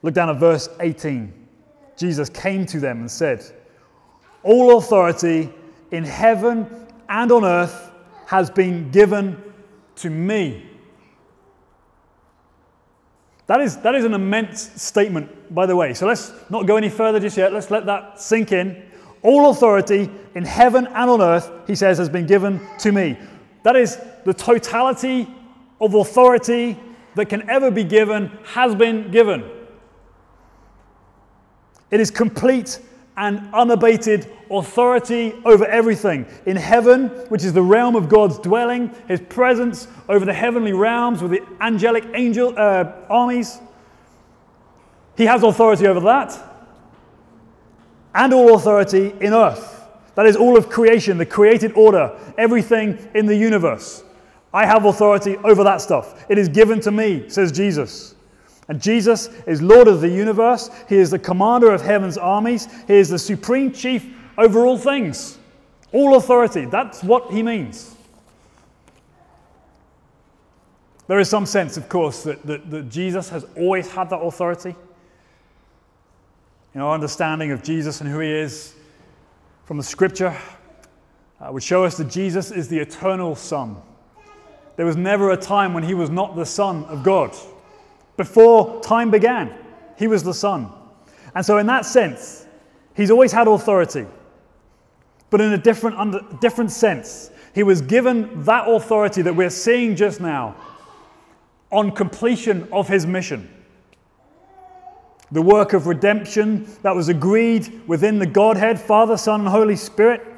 Look 0.00 0.14
down 0.14 0.30
at 0.30 0.36
verse 0.36 0.70
18. 0.80 1.30
Jesus 1.98 2.30
came 2.30 2.64
to 2.64 2.80
them 2.80 3.00
and 3.00 3.10
said, 3.10 3.44
All 4.42 4.78
authority 4.78 5.52
in 5.90 6.02
heaven 6.02 6.88
and 7.10 7.30
on 7.30 7.44
earth 7.44 7.90
has 8.24 8.48
been 8.48 8.90
given 8.90 9.42
to 9.96 10.08
me. 10.08 10.64
That 13.46 13.60
is, 13.60 13.76
that 13.78 13.94
is 13.94 14.04
an 14.04 14.14
immense 14.14 14.70
statement, 14.80 15.54
by 15.54 15.66
the 15.66 15.76
way. 15.76 15.94
So 15.94 16.06
let's 16.06 16.32
not 16.50 16.66
go 16.66 16.76
any 16.76 16.88
further 16.88 17.20
just 17.20 17.36
yet. 17.36 17.52
Let's 17.52 17.70
let 17.70 17.86
that 17.86 18.20
sink 18.20 18.52
in. 18.52 18.82
All 19.22 19.50
authority 19.50 20.10
in 20.34 20.44
heaven 20.44 20.86
and 20.86 21.10
on 21.10 21.20
earth, 21.20 21.50
he 21.66 21.74
says, 21.74 21.98
has 21.98 22.08
been 22.08 22.26
given 22.26 22.60
to 22.78 22.92
me. 22.92 23.16
That 23.62 23.76
is 23.76 23.98
the 24.24 24.34
totality 24.34 25.28
of 25.80 25.94
authority 25.94 26.76
that 27.14 27.28
can 27.28 27.48
ever 27.48 27.70
be 27.70 27.84
given, 27.84 28.30
has 28.44 28.74
been 28.74 29.10
given. 29.10 29.44
It 31.90 32.00
is 32.00 32.10
complete 32.10 32.80
and 33.16 33.48
unabated 33.54 34.30
authority 34.50 35.34
over 35.44 35.64
everything. 35.66 36.26
In 36.44 36.56
heaven, 36.56 37.08
which 37.28 37.44
is 37.44 37.52
the 37.52 37.62
realm 37.62 37.96
of 37.96 38.08
God's 38.08 38.38
dwelling, 38.38 38.94
his 39.08 39.20
presence 39.20 39.88
over 40.08 40.24
the 40.24 40.34
heavenly 40.34 40.72
realms 40.72 41.22
with 41.22 41.32
the 41.32 41.42
angelic 41.60 42.04
angel 42.14 42.54
uh, 42.56 42.92
armies. 43.08 43.58
He 45.16 45.24
has 45.24 45.42
authority 45.42 45.86
over 45.86 46.00
that. 46.00 46.38
And 48.14 48.32
all 48.32 48.54
authority 48.54 49.14
in 49.20 49.32
earth. 49.32 49.84
That 50.14 50.26
is 50.26 50.36
all 50.36 50.56
of 50.56 50.68
creation, 50.68 51.18
the 51.18 51.26
created 51.26 51.72
order, 51.72 52.18
everything 52.38 52.98
in 53.14 53.26
the 53.26 53.36
universe. 53.36 54.02
I 54.52 54.64
have 54.64 54.86
authority 54.86 55.36
over 55.38 55.62
that 55.64 55.82
stuff. 55.82 56.24
It 56.30 56.38
is 56.38 56.48
given 56.48 56.80
to 56.80 56.90
me, 56.90 57.28
says 57.28 57.52
Jesus. 57.52 58.15
And 58.68 58.82
Jesus 58.82 59.28
is 59.46 59.62
Lord 59.62 59.86
of 59.86 60.00
the 60.00 60.08
universe. 60.08 60.70
He 60.88 60.96
is 60.96 61.10
the 61.10 61.18
commander 61.18 61.72
of 61.72 61.82
heaven's 61.82 62.18
armies. 62.18 62.68
He 62.86 62.94
is 62.94 63.08
the 63.08 63.18
supreme 63.18 63.72
chief 63.72 64.12
over 64.36 64.66
all 64.66 64.76
things, 64.76 65.38
all 65.92 66.16
authority. 66.16 66.64
That's 66.64 67.02
what 67.02 67.30
he 67.30 67.42
means. 67.42 67.94
There 71.06 71.20
is 71.20 71.28
some 71.28 71.46
sense, 71.46 71.76
of 71.76 71.88
course, 71.88 72.24
that, 72.24 72.44
that, 72.46 72.68
that 72.70 72.90
Jesus 72.90 73.28
has 73.28 73.46
always 73.56 73.90
had 73.90 74.10
that 74.10 74.18
authority. 74.18 74.74
In 76.74 76.80
our 76.80 76.92
understanding 76.92 77.52
of 77.52 77.62
Jesus 77.62 78.00
and 78.00 78.10
who 78.10 78.18
he 78.18 78.30
is 78.30 78.74
from 79.64 79.76
the 79.76 79.84
scripture, 79.84 80.36
uh, 81.40 81.52
would 81.52 81.62
show 81.62 81.84
us 81.84 81.96
that 81.98 82.10
Jesus 82.10 82.50
is 82.50 82.68
the 82.68 82.78
eternal 82.78 83.36
Son. 83.36 83.76
There 84.76 84.84
was 84.84 84.96
never 84.96 85.30
a 85.30 85.36
time 85.36 85.72
when 85.74 85.84
he 85.84 85.94
was 85.94 86.10
not 86.10 86.34
the 86.34 86.44
Son 86.44 86.84
of 86.86 87.02
God. 87.02 87.34
Before 88.16 88.80
time 88.80 89.10
began, 89.10 89.54
he 89.98 90.06
was 90.06 90.22
the 90.22 90.34
Son. 90.34 90.70
And 91.34 91.44
so, 91.44 91.58
in 91.58 91.66
that 91.66 91.84
sense, 91.84 92.46
he's 92.94 93.10
always 93.10 93.32
had 93.32 93.46
authority. 93.46 94.06
But 95.30 95.40
in 95.40 95.52
a 95.52 95.58
different, 95.58 95.98
under, 95.98 96.20
different 96.40 96.70
sense, 96.70 97.30
he 97.54 97.62
was 97.62 97.82
given 97.82 98.42
that 98.44 98.68
authority 98.68 99.22
that 99.22 99.34
we're 99.34 99.50
seeing 99.50 99.96
just 99.96 100.20
now 100.20 100.56
on 101.70 101.90
completion 101.90 102.68
of 102.72 102.88
his 102.88 103.06
mission. 103.06 103.52
The 105.32 105.42
work 105.42 105.72
of 105.72 105.86
redemption 105.86 106.68
that 106.82 106.94
was 106.94 107.08
agreed 107.08 107.82
within 107.86 108.18
the 108.18 108.26
Godhead, 108.26 108.80
Father, 108.80 109.16
Son, 109.16 109.40
and 109.40 109.48
Holy 109.48 109.74
Spirit 109.74 110.35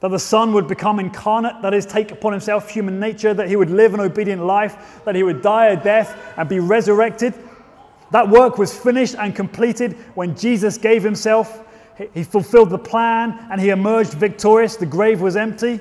that 0.00 0.08
the 0.08 0.18
Son 0.18 0.52
would 0.52 0.68
become 0.68 1.00
incarnate, 1.00 1.60
that 1.62 1.74
is, 1.74 1.84
take 1.84 2.12
upon 2.12 2.32
himself 2.32 2.70
human 2.70 3.00
nature, 3.00 3.34
that 3.34 3.48
he 3.48 3.56
would 3.56 3.70
live 3.70 3.94
an 3.94 4.00
obedient 4.00 4.44
life, 4.44 5.02
that 5.04 5.14
he 5.14 5.22
would 5.22 5.42
die 5.42 5.66
a 5.66 5.82
death 5.82 6.16
and 6.36 6.48
be 6.48 6.60
resurrected. 6.60 7.34
That 8.12 8.28
work 8.28 8.58
was 8.58 8.76
finished 8.76 9.16
and 9.18 9.34
completed 9.34 9.94
when 10.14 10.36
Jesus 10.36 10.78
gave 10.78 11.02
himself. 11.02 11.64
He 12.14 12.22
fulfilled 12.22 12.70
the 12.70 12.78
plan 12.78 13.48
and 13.50 13.60
he 13.60 13.70
emerged 13.70 14.14
victorious. 14.14 14.76
The 14.76 14.86
grave 14.86 15.20
was 15.20 15.36
empty. 15.36 15.80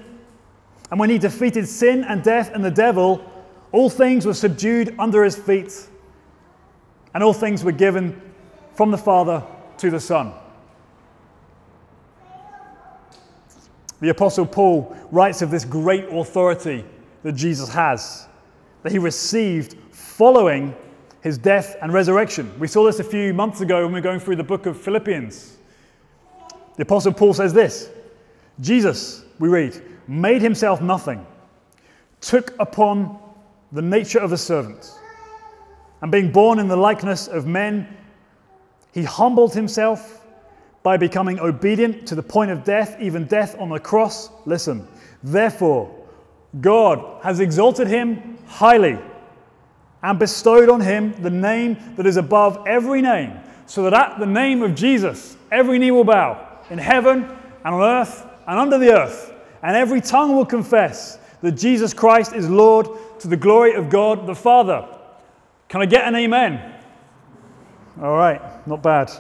And 0.90 1.00
when 1.00 1.10
he 1.10 1.20
defeated 1.20 1.68
sin 1.68 2.04
and 2.04 2.24
death 2.24 2.52
and 2.54 2.66
the 2.66 2.72
devil, 2.72 3.24
all 3.72 3.90
things 3.90 4.26
were 4.26 4.34
subdued 4.34 4.96
under 4.98 5.24
his 5.24 5.36
feet. 5.36 5.88
And 7.14 7.24
all 7.24 7.34
things 7.34 7.64
were 7.64 7.72
given 7.72 8.20
from 8.74 8.90
the 8.90 8.98
Father 8.98 9.44
to 9.78 9.92
the 9.92 10.00
Son. 10.00 10.34
The 14.00 14.10
Apostle 14.10 14.46
Paul 14.46 14.96
writes 15.12 15.42
of 15.42 15.50
this 15.50 15.66
great 15.66 16.06
authority 16.12 16.86
that 17.24 17.34
Jesus 17.34 17.70
has, 17.70 18.28
that 18.84 18.92
he 18.92 19.00
received 19.00 19.76
following 19.92 20.76
his 21.22 21.38
death 21.38 21.76
and 21.82 21.92
resurrection. 21.92 22.52
We 22.60 22.68
saw 22.68 22.86
this 22.86 23.00
a 23.00 23.04
few 23.04 23.34
months 23.34 23.62
ago 23.62 23.84
when 23.84 23.94
we 23.94 24.00
were 24.00 24.04
going 24.04 24.20
through 24.20 24.36
the 24.36 24.44
book 24.44 24.66
of 24.66 24.80
Philippians. 24.80 25.58
The 26.76 26.84
Apostle 26.84 27.14
Paul 27.14 27.34
says 27.34 27.54
this 27.54 27.90
Jesus, 28.60 29.26
we 29.40 29.50
read, 29.50 29.82
made 30.08 30.42
himself 30.42 30.80
nothing, 30.80 31.26
took 32.22 32.54
upon 32.60 33.20
the 33.72 33.82
nature 33.82 34.20
of 34.20 34.32
a 34.32 34.38
servant, 34.38 34.92
and 36.02 36.12
being 36.12 36.32
born 36.32 36.60
in 36.60 36.68
the 36.68 36.78
likeness 36.78 37.28
of 37.28 37.48
men, 37.48 37.88
he 38.94 39.04
humbled 39.04 39.54
himself 39.54 40.26
by 40.84 40.98
becoming 40.98 41.40
obedient 41.40 42.08
to 42.08 42.16
the 42.16 42.24
point 42.24 42.52
of 42.52 42.64
death, 42.64 42.96
even 43.00 43.26
death 43.26 43.60
on 43.60 43.70
the 43.70 43.80
cross. 43.80 44.30
Listen, 44.46 44.88
therefore, 45.24 45.94
God 46.62 47.22
has 47.24 47.40
exalted 47.40 47.88
him 47.88 48.38
highly 48.48 48.98
and 50.04 50.20
bestowed 50.20 50.70
on 50.70 50.80
him 50.80 51.14
the 51.22 51.30
name 51.30 51.78
that 51.96 52.06
is 52.06 52.18
above 52.18 52.64
every 52.66 53.02
name, 53.02 53.34
so 53.66 53.84
that 53.84 53.94
at 53.94 54.20
the 54.20 54.26
name 54.26 54.62
of 54.62 54.76
Jesus, 54.76 55.36
every 55.52 55.80
knee 55.80 55.92
will 55.92 56.04
bow 56.04 56.62
in 56.70 56.78
heaven 56.78 57.24
and 57.66 57.76
on 57.76 57.82
earth 57.82 58.26
and 58.48 58.60
under 58.60 58.78
the 58.78 58.94
earth, 58.94 59.34
and 59.64 59.76
every 59.76 60.00
tongue 60.00 60.36
will 60.36 60.46
confess 60.46 61.20
that 61.42 61.52
Jesus 61.54 61.94
Christ 61.94 62.34
is 62.34 62.50
Lord 62.50 62.88
to 63.20 63.28
the 63.28 63.38
glory 63.38 63.74
of 63.74 63.90
God 63.90 64.26
the 64.26 64.36
Father. 64.36 64.88
Can 65.68 65.82
I 65.82 65.86
get 65.86 66.08
an 66.08 66.16
amen? 66.16 66.76
All 68.02 68.16
right, 68.16 68.66
not 68.68 68.82
bad. 68.82 69.12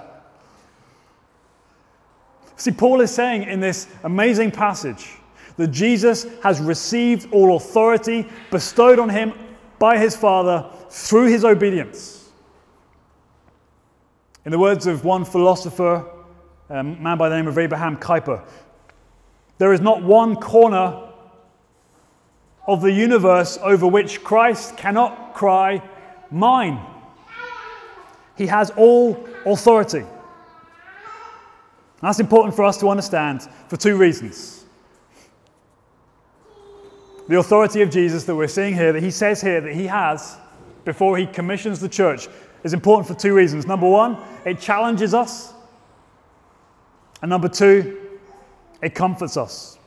See, 2.57 2.71
Paul 2.71 3.01
is 3.01 3.11
saying 3.11 3.43
in 3.43 3.59
this 3.59 3.87
amazing 4.03 4.51
passage 4.51 5.13
that 5.57 5.67
Jesus 5.67 6.25
has 6.41 6.59
received 6.59 7.31
all 7.31 7.55
authority 7.55 8.27
bestowed 8.51 8.99
on 8.99 9.09
him 9.09 9.33
by 9.79 9.97
his 9.97 10.15
Father 10.15 10.67
through 10.89 11.27
his 11.27 11.45
obedience. 11.45 12.29
In 14.43 14.51
the 14.51 14.59
words 14.59 14.87
of 14.87 15.05
one 15.05 15.23
philosopher, 15.23 16.05
um, 16.69 16.93
a 16.93 17.01
man 17.01 17.17
by 17.17 17.29
the 17.29 17.35
name 17.35 17.47
of 17.47 17.57
Abraham 17.57 17.95
Kuyper, 17.97 18.43
there 19.59 19.71
is 19.71 19.81
not 19.81 20.01
one 20.01 20.35
corner 20.35 21.03
of 22.65 22.81
the 22.81 22.91
universe 22.91 23.59
over 23.61 23.87
which 23.87 24.23
Christ 24.23 24.77
cannot 24.77 25.33
cry, 25.33 25.81
Mine. 26.31 26.79
He 28.35 28.47
has 28.47 28.71
all 28.71 29.27
authority. 29.45 30.03
That's 32.01 32.19
important 32.19 32.55
for 32.55 32.63
us 32.63 32.77
to 32.79 32.89
understand 32.89 33.47
for 33.67 33.77
two 33.77 33.97
reasons. 33.97 34.65
The 37.27 37.39
authority 37.39 37.81
of 37.81 37.89
Jesus 37.89 38.23
that 38.25 38.35
we're 38.35 38.47
seeing 38.47 38.73
here, 38.73 38.93
that 38.93 39.03
he 39.03 39.11
says 39.11 39.41
here 39.41 39.59
that 39.61 39.73
he 39.73 39.87
has 39.87 40.37
before 40.85 41.17
he 41.17 41.25
commissions 41.25 41.79
the 41.79 41.89
church, 41.89 42.27
is 42.63 42.73
important 42.73 43.07
for 43.07 43.19
two 43.19 43.33
reasons. 43.33 43.65
Number 43.65 43.87
one, 43.87 44.17
it 44.45 44.59
challenges 44.59 45.13
us. 45.13 45.53
And 47.21 47.29
number 47.29 47.49
two, 47.49 47.99
it 48.81 48.93
comforts 48.93 49.37
us. 49.37 49.77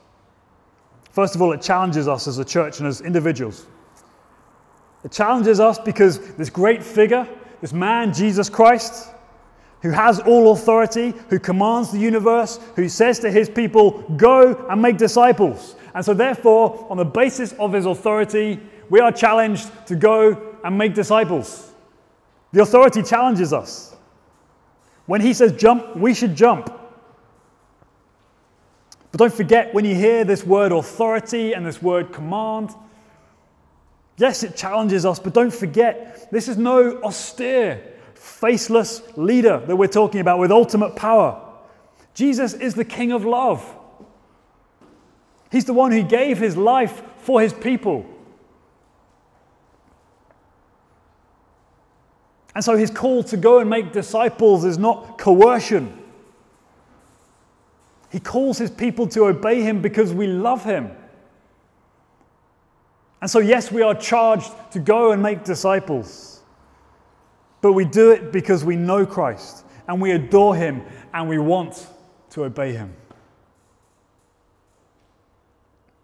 First 1.12 1.34
of 1.34 1.42
all, 1.42 1.52
it 1.52 1.62
challenges 1.62 2.08
us 2.08 2.28
as 2.28 2.38
a 2.38 2.44
church 2.44 2.78
and 2.80 2.88
as 2.88 3.00
individuals. 3.00 3.66
It 5.04 5.12
challenges 5.12 5.60
us 5.60 5.78
because 5.78 6.34
this 6.34 6.50
great 6.50 6.82
figure, 6.82 7.26
this 7.60 7.72
man, 7.72 8.12
Jesus 8.12 8.48
Christ, 8.48 9.08
who 9.82 9.90
has 9.90 10.20
all 10.20 10.52
authority, 10.52 11.14
who 11.28 11.38
commands 11.38 11.90
the 11.90 11.98
universe, 11.98 12.60
who 12.76 12.88
says 12.88 13.18
to 13.20 13.30
his 13.30 13.48
people, 13.48 14.02
Go 14.16 14.66
and 14.68 14.80
make 14.80 14.98
disciples. 14.98 15.76
And 15.94 16.04
so, 16.04 16.14
therefore, 16.14 16.86
on 16.90 16.96
the 16.96 17.04
basis 17.04 17.52
of 17.54 17.72
his 17.72 17.86
authority, 17.86 18.60
we 18.90 19.00
are 19.00 19.10
challenged 19.10 19.70
to 19.86 19.96
go 19.96 20.54
and 20.62 20.76
make 20.76 20.94
disciples. 20.94 21.72
The 22.52 22.62
authority 22.62 23.02
challenges 23.02 23.52
us. 23.52 23.96
When 25.06 25.20
he 25.20 25.32
says 25.32 25.52
jump, 25.52 25.96
we 25.96 26.14
should 26.14 26.36
jump. 26.36 26.66
But 29.10 29.18
don't 29.18 29.32
forget 29.32 29.74
when 29.74 29.84
you 29.84 29.94
hear 29.94 30.24
this 30.24 30.44
word 30.44 30.72
authority 30.72 31.52
and 31.52 31.66
this 31.66 31.82
word 31.82 32.12
command, 32.12 32.70
yes, 34.18 34.42
it 34.42 34.56
challenges 34.56 35.04
us, 35.04 35.18
but 35.18 35.34
don't 35.34 35.52
forget 35.52 36.30
this 36.30 36.46
is 36.46 36.56
no 36.56 37.00
austere 37.02 37.82
faceless 38.20 39.02
leader 39.16 39.62
that 39.66 39.76
we're 39.76 39.88
talking 39.88 40.20
about 40.20 40.38
with 40.38 40.52
ultimate 40.52 40.94
power. 40.94 41.40
Jesus 42.12 42.52
is 42.52 42.74
the 42.74 42.84
King 42.84 43.12
of 43.12 43.24
love. 43.24 43.64
He's 45.50 45.64
the 45.64 45.72
one 45.72 45.90
who 45.90 46.02
gave 46.02 46.38
his 46.38 46.56
life 46.56 47.02
for 47.18 47.40
his 47.40 47.52
people. 47.52 48.06
And 52.54 52.62
so 52.62 52.76
his 52.76 52.90
call 52.90 53.22
to 53.24 53.36
go 53.36 53.60
and 53.60 53.70
make 53.70 53.92
disciples 53.92 54.64
is 54.64 54.76
not 54.76 55.18
coercion. 55.18 55.96
He 58.10 58.20
calls 58.20 58.58
his 58.58 58.70
people 58.70 59.06
to 59.08 59.26
obey 59.26 59.62
him 59.62 59.80
because 59.80 60.12
we 60.12 60.26
love 60.26 60.64
him. 60.64 60.90
And 63.20 63.30
so, 63.30 63.38
yes, 63.38 63.70
we 63.70 63.82
are 63.82 63.94
charged 63.94 64.50
to 64.72 64.78
go 64.78 65.12
and 65.12 65.22
make 65.22 65.44
disciples, 65.44 66.39
but 67.60 67.72
we 67.72 67.84
do 67.84 68.10
it 68.10 68.32
because 68.32 68.64
we 68.64 68.76
know 68.76 69.04
Christ 69.04 69.64
and 69.88 70.00
we 70.00 70.12
adore 70.12 70.54
him 70.54 70.82
and 71.12 71.28
we 71.28 71.38
want 71.38 71.86
to 72.30 72.44
obey 72.44 72.72
him. 72.72 72.94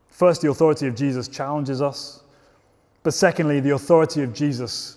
First, 0.08 0.40
the 0.42 0.50
authority 0.50 0.86
of 0.86 0.94
Jesus 0.94 1.28
challenges 1.28 1.82
us, 1.82 2.22
but 3.02 3.14
secondly, 3.14 3.60
the 3.60 3.70
authority 3.70 4.22
of 4.22 4.32
Jesus, 4.32 4.96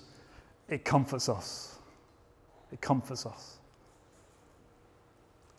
it 0.69 0.83
comforts 0.85 1.29
us. 1.29 1.77
It 2.71 2.81
comforts 2.81 3.25
us. 3.25 3.57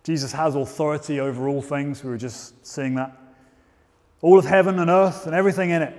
Jesus 0.02 0.32
has 0.32 0.54
authority 0.54 1.20
over 1.20 1.48
all 1.48 1.60
things. 1.60 2.02
We 2.02 2.10
were 2.10 2.16
just 2.16 2.66
seeing 2.66 2.94
that. 2.94 3.16
All 4.22 4.38
of 4.38 4.44
heaven 4.44 4.78
and 4.78 4.90
earth 4.90 5.26
and 5.26 5.34
everything 5.34 5.70
in 5.70 5.82
it. 5.82 5.96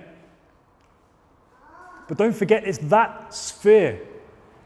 But 2.08 2.18
don't 2.18 2.34
forget, 2.34 2.66
it's 2.66 2.78
that 2.78 3.32
sphere 3.32 4.00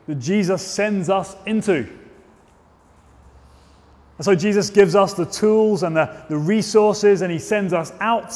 that 0.06 0.16
Jesus 0.16 0.62
sends 0.62 1.10
us 1.10 1.36
into. 1.46 1.88
And 4.18 4.24
so 4.24 4.34
Jesus 4.34 4.70
gives 4.70 4.94
us 4.94 5.14
the 5.14 5.26
tools 5.26 5.82
and 5.82 5.96
the, 5.96 6.24
the 6.28 6.36
resources, 6.36 7.22
and 7.22 7.30
he 7.30 7.38
sends 7.38 7.72
us 7.72 7.92
out. 8.00 8.34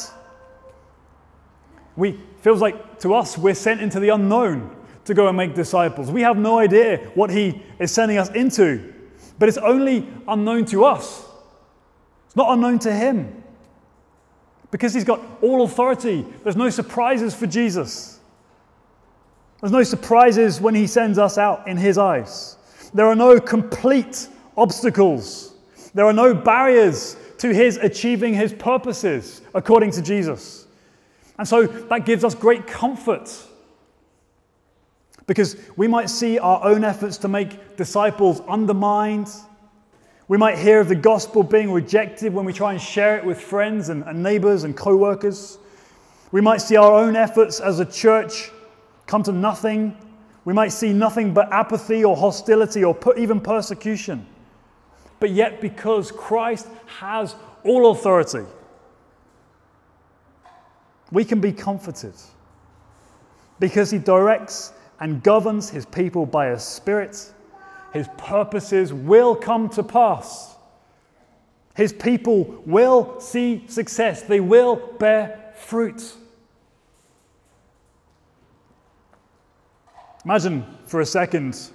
We 1.95 2.19
feels 2.41 2.61
like 2.61 2.99
to 2.99 3.13
us 3.13 3.37
we're 3.37 3.53
sent 3.53 3.81
into 3.81 3.99
the 3.99 4.09
unknown 4.09 4.75
to 5.05 5.13
go 5.13 5.27
and 5.27 5.37
make 5.37 5.55
disciples. 5.55 6.11
We 6.11 6.21
have 6.21 6.37
no 6.37 6.59
idea 6.59 6.97
what 7.15 7.29
he 7.29 7.61
is 7.79 7.91
sending 7.91 8.17
us 8.17 8.29
into, 8.31 8.93
but 9.39 9.49
it's 9.49 9.57
only 9.57 10.07
unknown 10.27 10.65
to 10.65 10.85
us. 10.85 11.25
It's 12.27 12.35
not 12.35 12.53
unknown 12.53 12.79
to 12.79 12.93
him. 12.93 13.43
Because 14.69 14.93
he's 14.93 15.03
got 15.03 15.19
all 15.41 15.63
authority. 15.63 16.25
There's 16.43 16.55
no 16.55 16.69
surprises 16.69 17.35
for 17.35 17.45
Jesus. 17.45 18.20
There's 19.61 19.71
no 19.71 19.83
surprises 19.83 20.59
when 20.59 20.73
he 20.73 20.87
sends 20.87 21.19
us 21.19 21.37
out 21.37 21.67
in 21.67 21.77
his 21.77 21.99
eyes. 21.99 22.57
There 22.93 23.05
are 23.05 23.15
no 23.15 23.39
complete 23.39 24.27
obstacles. 24.57 25.53
There 25.93 26.05
are 26.05 26.13
no 26.13 26.33
barriers 26.33 27.15
to 27.37 27.53
his 27.53 27.77
achieving 27.77 28.33
his 28.33 28.53
purposes, 28.53 29.41
according 29.53 29.91
to 29.91 30.01
Jesus. 30.01 30.65
And 31.37 31.47
so 31.47 31.65
that 31.65 32.05
gives 32.05 32.23
us 32.23 32.33
great 32.33 32.65
comfort. 32.65 33.31
Because 35.27 35.55
we 35.77 35.87
might 35.87 36.09
see 36.09 36.39
our 36.39 36.63
own 36.63 36.83
efforts 36.83 37.17
to 37.19 37.27
make 37.27 37.77
disciples 37.77 38.41
undermined. 38.41 39.29
We 40.27 40.37
might 40.37 40.57
hear 40.57 40.79
of 40.79 40.87
the 40.87 40.95
gospel 40.95 41.43
being 41.43 41.71
rejected 41.71 42.33
when 42.33 42.45
we 42.45 42.53
try 42.53 42.71
and 42.71 42.81
share 42.81 43.17
it 43.17 43.25
with 43.25 43.39
friends 43.39 43.89
and, 43.89 44.03
and 44.03 44.23
neighbors 44.23 44.63
and 44.63 44.75
co 44.75 44.95
workers. 44.95 45.59
We 46.31 46.41
might 46.41 46.61
see 46.61 46.77
our 46.77 46.93
own 46.93 47.15
efforts 47.15 47.59
as 47.59 47.79
a 47.79 47.85
church 47.85 48.51
come 49.11 49.23
to 49.23 49.33
nothing. 49.33 49.93
We 50.45 50.53
might 50.53 50.69
see 50.69 50.93
nothing 50.93 51.33
but 51.33 51.51
apathy 51.51 52.05
or 52.05 52.15
hostility 52.15 52.85
or 52.85 52.97
even 53.17 53.41
persecution. 53.41 54.25
But 55.19 55.31
yet, 55.31 55.59
because 55.59 56.13
Christ 56.13 56.69
has 56.99 57.35
all 57.65 57.91
authority, 57.91 58.45
we 61.11 61.25
can 61.25 61.41
be 61.41 61.51
comforted 61.51 62.13
because 63.59 63.91
he 63.91 63.97
directs 63.97 64.71
and 65.01 65.21
governs 65.21 65.69
his 65.69 65.85
people 65.85 66.25
by 66.25 66.51
his 66.51 66.63
spirit. 66.63 67.33
His 67.91 68.07
purposes 68.17 68.93
will 68.93 69.35
come 69.35 69.67
to 69.71 69.83
pass. 69.83 70.55
His 71.75 71.91
people 71.91 72.63
will 72.65 73.19
see 73.19 73.65
success, 73.67 74.21
they 74.21 74.39
will 74.39 74.77
bear 74.99 75.53
fruit. 75.57 76.01
Imagine 80.23 80.63
for 80.85 81.01
a 81.01 81.05
second 81.05 81.71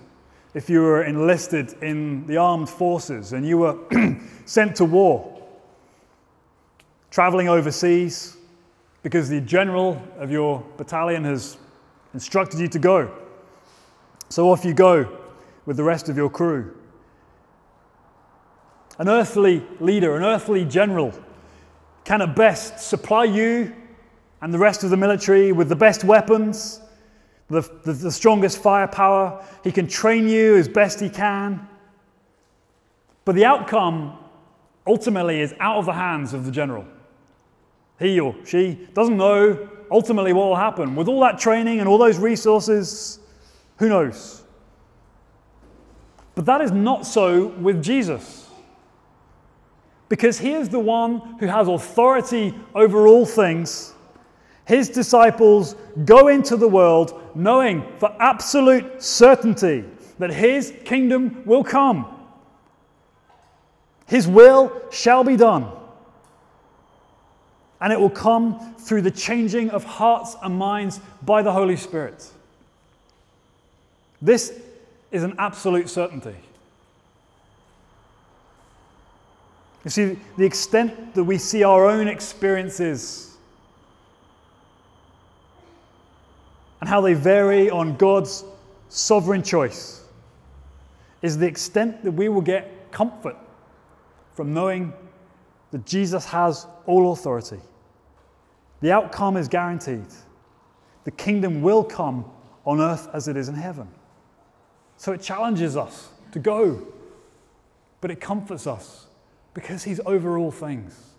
if 0.55 0.71
you 0.71 0.81
were 0.81 1.03
enlisted 1.03 1.75
in 1.83 2.25
the 2.27 2.37
armed 2.37 2.69
forces 2.69 3.33
and 3.33 3.45
you 3.45 3.59
were 3.59 3.77
sent 4.45 4.77
to 4.77 4.85
war, 4.85 5.43
traveling 7.11 7.49
overseas 7.49 8.37
because 9.03 9.29
the 9.29 9.41
general 9.41 10.01
of 10.19 10.31
your 10.31 10.65
battalion 10.77 11.25
has 11.25 11.59
instructed 12.15 12.61
you 12.61 12.69
to 12.69 12.79
go. 12.79 13.11
So 14.29 14.51
off 14.51 14.65
you 14.65 14.75
go 14.75 15.19
with 15.67 15.77
the 15.77 15.85
rest 15.85 16.09
of 16.09 16.17
your 16.17 16.31
crew. 16.31 16.73
An 18.99 19.09
earthly 19.09 19.67
leader, 19.81 20.17
an 20.17 20.23
earthly 20.23 20.65
general, 20.65 21.13
can 22.05 22.23
at 22.23 22.37
best 22.37 22.79
supply 22.79 23.25
you 23.25 23.75
and 24.41 24.55
the 24.55 24.59
rest 24.59 24.85
of 24.85 24.91
the 24.91 24.97
military 24.97 25.51
with 25.51 25.69
the 25.69 25.77
best 25.77 26.05
weapons 26.05 26.81
the, 27.49 27.63
the, 27.85 27.93
the 27.93 28.13
strongest 28.13 28.59
firepower. 28.59 29.45
He 29.63 29.73
can 29.73 29.87
train 29.87 30.29
you 30.29 30.57
as 30.57 30.69
best 30.69 31.01
he 31.01 31.09
can. 31.09 31.67
But 33.25 33.35
the 33.35 33.45
outcome 33.45 34.19
ultimately 34.87 35.41
is 35.41 35.55
out 35.61 35.79
of 35.79 35.87
the 35.87 35.93
hands 35.93 36.33
of 36.33 36.45
the 36.45 36.51
general. 36.51 36.85
He 37.99 38.21
or 38.21 38.35
she 38.45 38.89
doesn't 38.95 39.17
know 39.17 39.69
ultimately 39.91 40.33
what 40.33 40.49
will 40.49 40.57
happen. 40.57 40.95
With 40.95 41.09
all 41.09 41.21
that 41.21 41.39
training 41.39 41.81
and 41.81 41.89
all 41.89 41.99
those 41.99 42.19
resources, 42.19 43.19
who 43.79 43.89
knows? 43.89 44.43
But 46.35 46.45
that 46.47 46.61
is 46.61 46.71
not 46.71 47.07
so 47.07 47.47
with 47.47 47.83
Jesus. 47.83 48.49
Because 50.09 50.39
he 50.39 50.53
is 50.53 50.69
the 50.69 50.79
one 50.79 51.19
who 51.41 51.47
has 51.47 51.67
authority 51.67 52.55
over 52.75 53.09
all 53.09 53.27
things 53.27 53.95
his 54.67 54.89
disciples 54.89 55.77
go 56.05 56.29
into 56.29 56.57
the 56.57 56.69
world 56.69 57.23
knowing 57.35 57.85
for 57.99 58.15
absolute 58.19 59.01
certainty 59.03 59.85
that 60.19 60.31
his 60.31 60.75
kingdom 60.85 61.43
will 61.47 61.63
come. 61.63 62.05
His 64.07 64.27
will 64.27 64.73
shall 64.91 65.23
be 65.23 65.37
done. 65.37 65.71
And 67.81 67.93
it 67.93 68.01
will 68.01 68.11
come 68.11 68.75
through 68.77 69.03
the 69.03 69.11
changing 69.11 69.71
of 69.71 69.85
hearts 69.85 70.35
and 70.43 70.59
minds 70.59 71.01
by 71.23 71.43
the 71.43 71.53
Holy 71.53 71.77
Spirit. 71.77 72.29
This 74.21 74.59
is 75.13 75.23
an 75.23 75.35
absolute 75.39 75.89
certainty. 75.89 76.35
You 79.85 79.91
see, 79.91 80.19
the 80.37 80.45
extent 80.45 81.15
that 81.15 81.23
we 81.23 81.39
see 81.39 81.63
our 81.63 81.87
own 81.87 82.09
experiences 82.09 83.26
and 86.81 86.89
how 86.89 87.01
they 87.01 87.15
vary 87.15 87.71
on 87.71 87.97
God's 87.97 88.45
sovereign 88.89 89.43
choice 89.43 90.05
is 91.23 91.39
the 91.39 91.47
extent 91.47 92.05
that 92.05 92.13
we 92.13 92.29
will 92.29 92.43
get 92.43 92.91
comfort 92.93 93.37
from 94.35 94.53
knowing 94.53 94.93
that 95.71 95.85
Jesus 95.87 96.25
has 96.27 96.67
all 96.87 97.13
authority. 97.13 97.59
The 98.81 98.93
outcome 98.93 99.37
is 99.37 99.49
guaranteed. 99.49 100.07
The 101.05 101.11
kingdom 101.11 101.63
will 101.63 101.83
come 101.83 102.25
on 102.65 102.81
earth 102.81 103.09
as 103.13 103.29
it 103.29 103.37
is 103.37 103.49
in 103.49 103.55
heaven. 103.55 103.89
So 104.97 105.13
it 105.13 105.23
challenges 105.23 105.77
us 105.77 106.09
to 106.33 106.39
go, 106.39 106.87
but 108.01 108.11
it 108.11 108.21
comforts 108.21 108.67
us 108.67 109.07
because 109.55 109.85
He's 109.85 110.01
over 110.07 110.39
all 110.39 110.51
things 110.51 111.13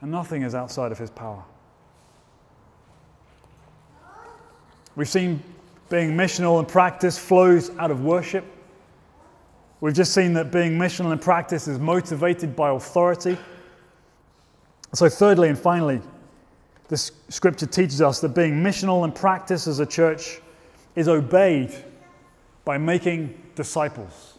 and 0.00 0.10
nothing 0.10 0.42
is 0.42 0.54
outside 0.54 0.92
of 0.92 0.98
His 0.98 1.10
power. 1.10 1.44
We've 4.94 5.08
seen 5.08 5.42
being 5.88 6.12
missional 6.12 6.58
in 6.58 6.66
practice 6.66 7.18
flows 7.18 7.70
out 7.78 7.90
of 7.90 8.04
worship. 8.04 8.44
We've 9.80 9.94
just 9.94 10.14
seen 10.14 10.32
that 10.34 10.50
being 10.52 10.78
missional 10.78 11.12
in 11.12 11.18
practice 11.18 11.66
is 11.66 11.78
motivated 11.78 12.54
by 12.54 12.70
authority. 12.70 13.36
So, 14.94 15.08
thirdly 15.08 15.48
and 15.48 15.58
finally, 15.58 16.00
this 16.88 17.12
scripture 17.28 17.66
teaches 17.66 18.02
us 18.02 18.20
that 18.20 18.30
being 18.30 18.62
missional 18.62 19.04
in 19.04 19.12
practice 19.12 19.66
as 19.66 19.80
a 19.80 19.86
church 19.86 20.40
is 20.94 21.08
obeyed 21.08 21.74
by 22.64 22.78
making 22.78 23.40
disciples. 23.54 24.38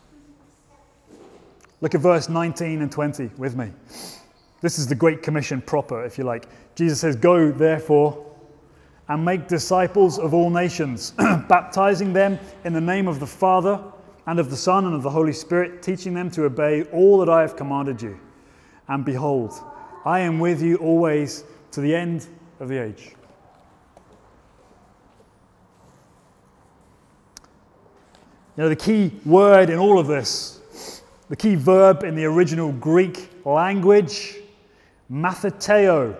Look 1.82 1.96
at 1.96 2.02
verse 2.02 2.30
19 2.30 2.82
and 2.82 2.92
20 2.92 3.32
with 3.38 3.56
me. 3.58 3.72
This 4.62 4.80
is 4.80 4.88
the 4.88 4.96
Great 4.96 5.22
Commission 5.22 5.62
proper, 5.62 6.06
if 6.06 6.18
you 6.18 6.24
like. 6.24 6.48
Jesus 6.76 7.02
says, 7.02 7.16
Go 7.16 7.52
therefore 7.52 8.33
and 9.10 9.24
make 9.24 9.48
disciples 9.48 10.18
of 10.18 10.34
all 10.34 10.50
nations, 10.50 11.12
baptizing 11.48 12.13
them 12.13 12.39
in 12.63 12.74
the 12.74 12.82
name 12.82 13.08
of 13.08 13.20
the 13.20 13.28
Father 13.28 13.80
and 14.26 14.39
of 14.39 14.50
the 14.50 14.58
Son 14.58 14.86
and 14.86 14.96
of 14.96 15.04
the 15.04 15.10
Holy 15.10 15.34
Spirit, 15.34 15.82
teaching 15.82 16.13
them 16.13 16.32
to 16.32 16.46
obey 16.46 16.84
all 16.86 17.18
that 17.20 17.30
I 17.30 17.42
have 17.42 17.56
commanded 17.56 18.02
you. 18.02 18.18
And 18.88 19.04
behold, 19.04 19.54
I 20.06 20.20
am 20.20 20.39
with 20.39 20.62
you 20.62 20.78
always 20.78 21.44
to 21.72 21.82
the 21.82 21.94
end 21.94 22.28
of 22.60 22.70
the 22.70 22.78
age. 22.78 23.16
You 28.56 28.63
know, 28.63 28.70
the 28.70 28.76
key 28.76 29.12
word 29.26 29.70
in 29.70 29.80
all 29.80 29.98
of 29.98 30.06
this, 30.06 31.02
the 31.28 31.36
key 31.36 31.56
verb 31.56 32.04
in 32.04 32.13
the 32.13 32.26
original 32.26 32.72
Greek 32.74 33.30
language, 33.46 34.36
matheteo, 35.12 36.16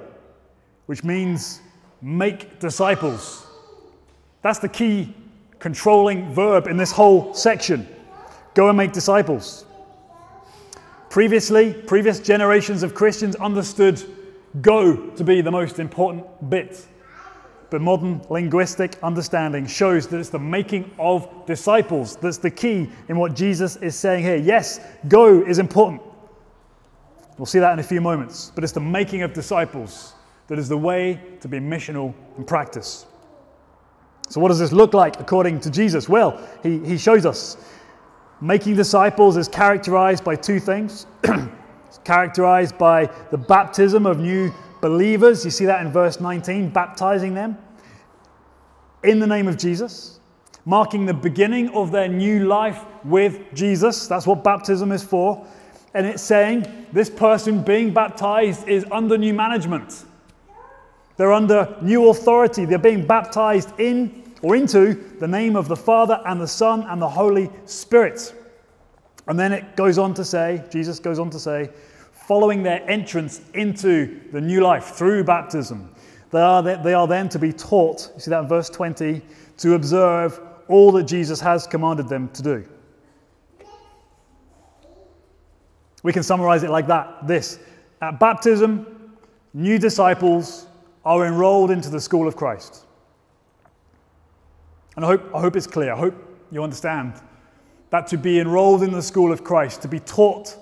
which 0.88 1.04
means 1.04 1.62
make 2.04 2.60
disciples. 2.60 3.48
That's 4.42 4.60
the 4.60 4.68
key 4.68 5.16
controlling 5.60 6.34
verb 6.34 6.68
in 6.68 6.76
this 6.76 6.92
whole 6.92 7.34
section. 7.34 7.88
Go 8.54 8.68
and 8.68 8.78
make 8.78 8.92
disciples. 8.92 9.66
Previously, 11.10 11.74
previous 11.74 12.20
generations 12.20 12.84
of 12.84 12.94
Christians 12.94 13.38
understood 13.38 14.04
go 14.62 14.96
to 15.12 15.24
be 15.24 15.40
the 15.42 15.52
most 15.52 15.80
important 15.80 16.26
bit. 16.50 16.86
But 17.70 17.82
modern 17.82 18.22
linguistic 18.30 18.98
understanding 19.02 19.66
shows 19.66 20.06
that 20.08 20.20
it's 20.20 20.30
the 20.30 20.38
making 20.38 20.92
of 21.00 21.46
disciples 21.48 22.18
that's 22.18 22.38
the 22.38 22.52
key 22.52 22.90
in 23.08 23.18
what 23.18 23.34
Jesus 23.34 23.78
is 23.78 23.96
saying 23.96 24.24
here. 24.24 24.36
Yes, 24.36 24.82
go 25.08 25.42
is 25.42 25.58
important. 25.58 26.02
We'll 27.38 27.46
see 27.46 27.60
that 27.60 27.74
in 27.74 27.80
a 27.80 27.84
few 27.84 28.02
moments. 28.02 28.52
But 28.54 28.64
it's 28.64 28.74
the 28.74 28.82
making 28.82 29.24
of 29.24 29.34
disciples 29.34 30.14
that 30.48 30.60
is 30.60 30.70
the 30.70 30.78
way 30.78 31.20
to 31.42 31.48
be 31.48 31.60
missional 31.60 32.14
in 32.38 32.44
practice. 32.44 33.06
So, 34.30 34.42
what 34.42 34.50
does 34.50 34.60
this 34.60 34.72
look 34.72 34.94
like 34.94 35.20
according 35.20 35.60
to 35.62 35.70
Jesus? 35.70 36.10
Well, 36.10 36.42
he, 36.64 36.80
he 36.80 36.98
shows 36.98 37.26
us 37.26 37.58
making 38.42 38.76
disciples 38.76 39.38
is 39.38 39.48
characterized 39.48 40.24
by 40.24 40.36
two 40.36 40.60
things. 40.60 41.06
it's 41.24 42.00
characterized 42.04 42.78
by 42.78 43.06
the 43.32 43.38
baptism 43.38 44.06
of 44.06 44.20
new 44.20 44.52
believers. 44.82 45.46
You 45.46 45.52
see 45.52 45.66
that 45.66 45.86
in 45.86 45.92
verse 45.92 46.20
19, 46.20 46.70
baptizing 46.70 47.34
them 47.34 47.58
in 49.04 49.20
the 49.20 49.28
name 49.28 49.48
of 49.48 49.58
Jesus, 49.58 50.20
marking 50.66 51.06
the 51.06 51.14
beginning 51.14 51.70
of 51.70 51.92
their 51.92 52.08
new 52.08 52.46
life 52.46 52.84
with 53.04 53.42
Jesus. 53.54 54.08
That's 54.08 54.28
what 54.28 54.44
baptism 54.44 54.92
is 54.92 55.04
for. 55.04 55.46
And 55.94 56.06
it's 56.06 56.24
saying 56.24 56.88
this 56.92 57.10
person 57.10 57.62
being 57.62 57.94
baptized 57.94 58.68
is 58.68 58.86
under 58.92 59.18
new 59.18 59.34
management. 59.34 60.06
They're 61.18 61.34
under 61.34 61.76
new 61.82 62.10
authority. 62.10 62.66
They're 62.66 62.78
being 62.78 63.06
baptized 63.06 63.80
in 63.80 64.24
or 64.42 64.56
into 64.56 64.94
the 65.20 65.28
name 65.28 65.56
of 65.56 65.68
the 65.68 65.76
Father 65.76 66.22
and 66.26 66.40
the 66.40 66.48
Son 66.48 66.84
and 66.84 67.02
the 67.02 67.10
Holy 67.10 67.50
Spirit. 67.66 68.34
And 69.28 69.40
then 69.40 69.54
it 69.54 69.78
goes 69.78 69.98
on 69.98 70.14
to 70.16 70.26
say, 70.26 70.64
Jesus 70.70 71.00
goes 71.00 71.18
on 71.18 71.30
to 71.30 71.40
say, 71.40 71.70
following 72.12 72.62
their 72.62 72.88
entrance 72.90 73.42
into 73.54 74.20
the 74.32 74.42
new 74.42 74.62
life 74.62 74.96
through 74.96 75.24
baptism, 75.24 75.94
they 76.32 76.42
are, 76.42 76.62
they 76.62 76.94
are 76.94 77.08
then 77.08 77.30
to 77.30 77.40
be 77.40 77.54
taught, 77.54 78.12
you 78.16 78.20
see 78.20 78.32
that 78.32 78.42
in 78.42 78.48
verse 78.48 78.70
20, 78.70 79.22
to 79.58 79.76
observe 79.76 80.42
all 80.68 80.92
that 80.92 81.04
Jesus 81.04 81.40
has 81.40 81.66
commanded 81.66 82.10
them 82.10 82.28
to 82.30 82.42
do. 82.42 82.66
We 86.02 86.12
can 86.12 86.24
summarize 86.24 86.64
it 86.64 86.70
like 86.70 86.88
that 86.88 87.28
this 87.28 87.60
at 88.02 88.20
baptism, 88.20 89.16
new 89.54 89.80
disciples 89.80 90.68
are 91.06 91.26
enrolled 91.26 91.72
into 91.72 91.90
the 91.90 92.00
school 92.00 92.28
of 92.28 92.36
Christ. 92.36 92.86
And 94.96 95.04
I 95.04 95.08
hope, 95.08 95.36
I 95.36 95.40
hope 95.40 95.56
it's 95.56 95.68
clear. 95.68 95.94
I 95.94 95.98
hope 95.98 96.16
you 96.52 96.64
understand 96.64 97.14
that 97.90 98.08
to 98.08 98.18
be 98.18 98.40
enrolled 98.40 98.84
in 98.84 98.92
the 98.92 99.02
school 99.02 99.32
of 99.32 99.44
Christ, 99.44 99.82
to 99.82 99.88
be 99.88 100.00
taught 100.00 100.56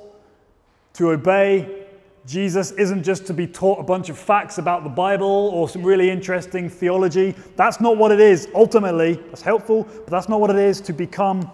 to 0.94 1.12
obey 1.12 1.82
Jesus 2.26 2.72
isn't 2.72 3.04
just 3.04 3.26
to 3.28 3.34
be 3.34 3.48
taught 3.48 3.80
a 3.80 3.84
bunch 3.84 4.10
of 4.10 4.18
facts 4.18 4.60
about 4.60 4.84
the 4.84 4.90
Bible 4.90 5.26
or 5.26 5.68
some 5.68 5.84
really 5.84 6.10
interesting 6.10 6.70
theology. 6.70 7.34
That's 7.56 7.82
not 7.82 7.98
what 7.98 8.12
it 8.12 8.20
is. 8.20 8.48
Ultimately, 8.54 9.14
that's 9.14 9.42
helpful, 9.42 9.84
but 9.84 10.08
that's 10.08 10.30
not 10.30 10.40
what 10.40 10.52
it 10.52 10.58
is 10.58 10.82
to 10.82 10.94
become 10.94 11.50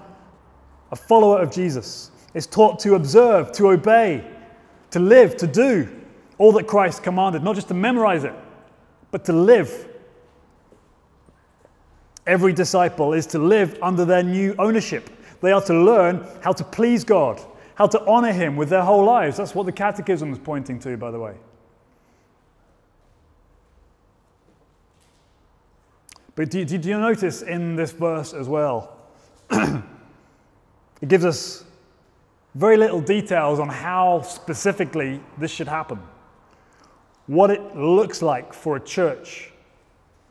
a 0.91 0.95
follower 0.95 1.39
of 1.39 1.51
Jesus. 1.51 2.11
It's 2.33 2.45
taught 2.45 2.79
to 2.79 2.95
observe, 2.95 3.51
to 3.53 3.69
obey, 3.69 4.29
to 4.91 4.99
live, 4.99 5.37
to 5.37 5.47
do 5.47 5.89
all 6.37 6.51
that 6.53 6.67
Christ 6.67 7.01
commanded, 7.01 7.43
not 7.43 7.55
just 7.55 7.69
to 7.69 7.73
memorize 7.73 8.25
it, 8.25 8.33
but 9.11 9.25
to 9.25 9.33
live. 9.33 9.87
Every 12.25 12.53
disciple 12.53 13.13
is 13.13 13.25
to 13.27 13.39
live 13.39 13.77
under 13.81 14.03
their 14.03 14.23
new 14.23 14.53
ownership. 14.59 15.09
They 15.41 15.51
are 15.51 15.61
to 15.61 15.73
learn 15.73 16.25
how 16.41 16.51
to 16.53 16.63
please 16.63 17.03
God, 17.03 17.39
how 17.75 17.87
to 17.87 18.05
honor 18.05 18.33
Him 18.33 18.55
with 18.55 18.69
their 18.69 18.83
whole 18.83 19.05
lives. 19.05 19.37
That's 19.37 19.55
what 19.55 19.65
the 19.65 19.71
Catechism 19.71 20.33
is 20.33 20.39
pointing 20.39 20.79
to, 20.79 20.97
by 20.97 21.11
the 21.11 21.19
way. 21.19 21.35
But 26.35 26.51
did 26.51 26.85
you 26.85 26.99
notice 26.99 27.41
in 27.41 27.75
this 27.75 27.91
verse 27.91 28.33
as 28.33 28.47
well? 28.47 28.95
it 29.49 31.07
gives 31.07 31.25
us 31.25 31.63
very 32.53 32.77
little 32.77 33.01
details 33.01 33.59
on 33.59 33.69
how 33.69 34.21
specifically 34.21 35.19
this 35.37 35.49
should 35.49 35.67
happen. 35.67 35.99
What 37.27 37.51
it 37.51 37.75
looks 37.75 38.21
like 38.21 38.53
for 38.53 38.77
a 38.77 38.79
church 38.79 39.51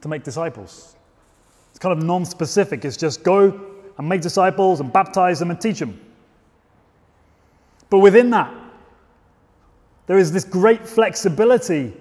to 0.01 0.09
make 0.09 0.25
disciples. 0.25 0.97
It's 1.71 1.79
kind 1.79 1.97
of 1.97 2.05
non 2.05 2.25
specific, 2.25 2.85
it's 2.85 2.97
just 2.97 3.23
go 3.23 3.61
and 3.99 4.09
make 4.09 4.21
disciples 4.21 4.81
and 4.81 4.93
baptize 4.93 5.39
them 5.39 5.51
and 5.51 5.61
teach 5.61 5.79
them. 5.79 6.01
But 7.91 7.99
within 7.99 8.31
that, 8.31 8.53
there 10.07 10.19
is 10.19 10.33
this 10.33 10.45
great 10.45 10.87
flexibility 10.87 11.93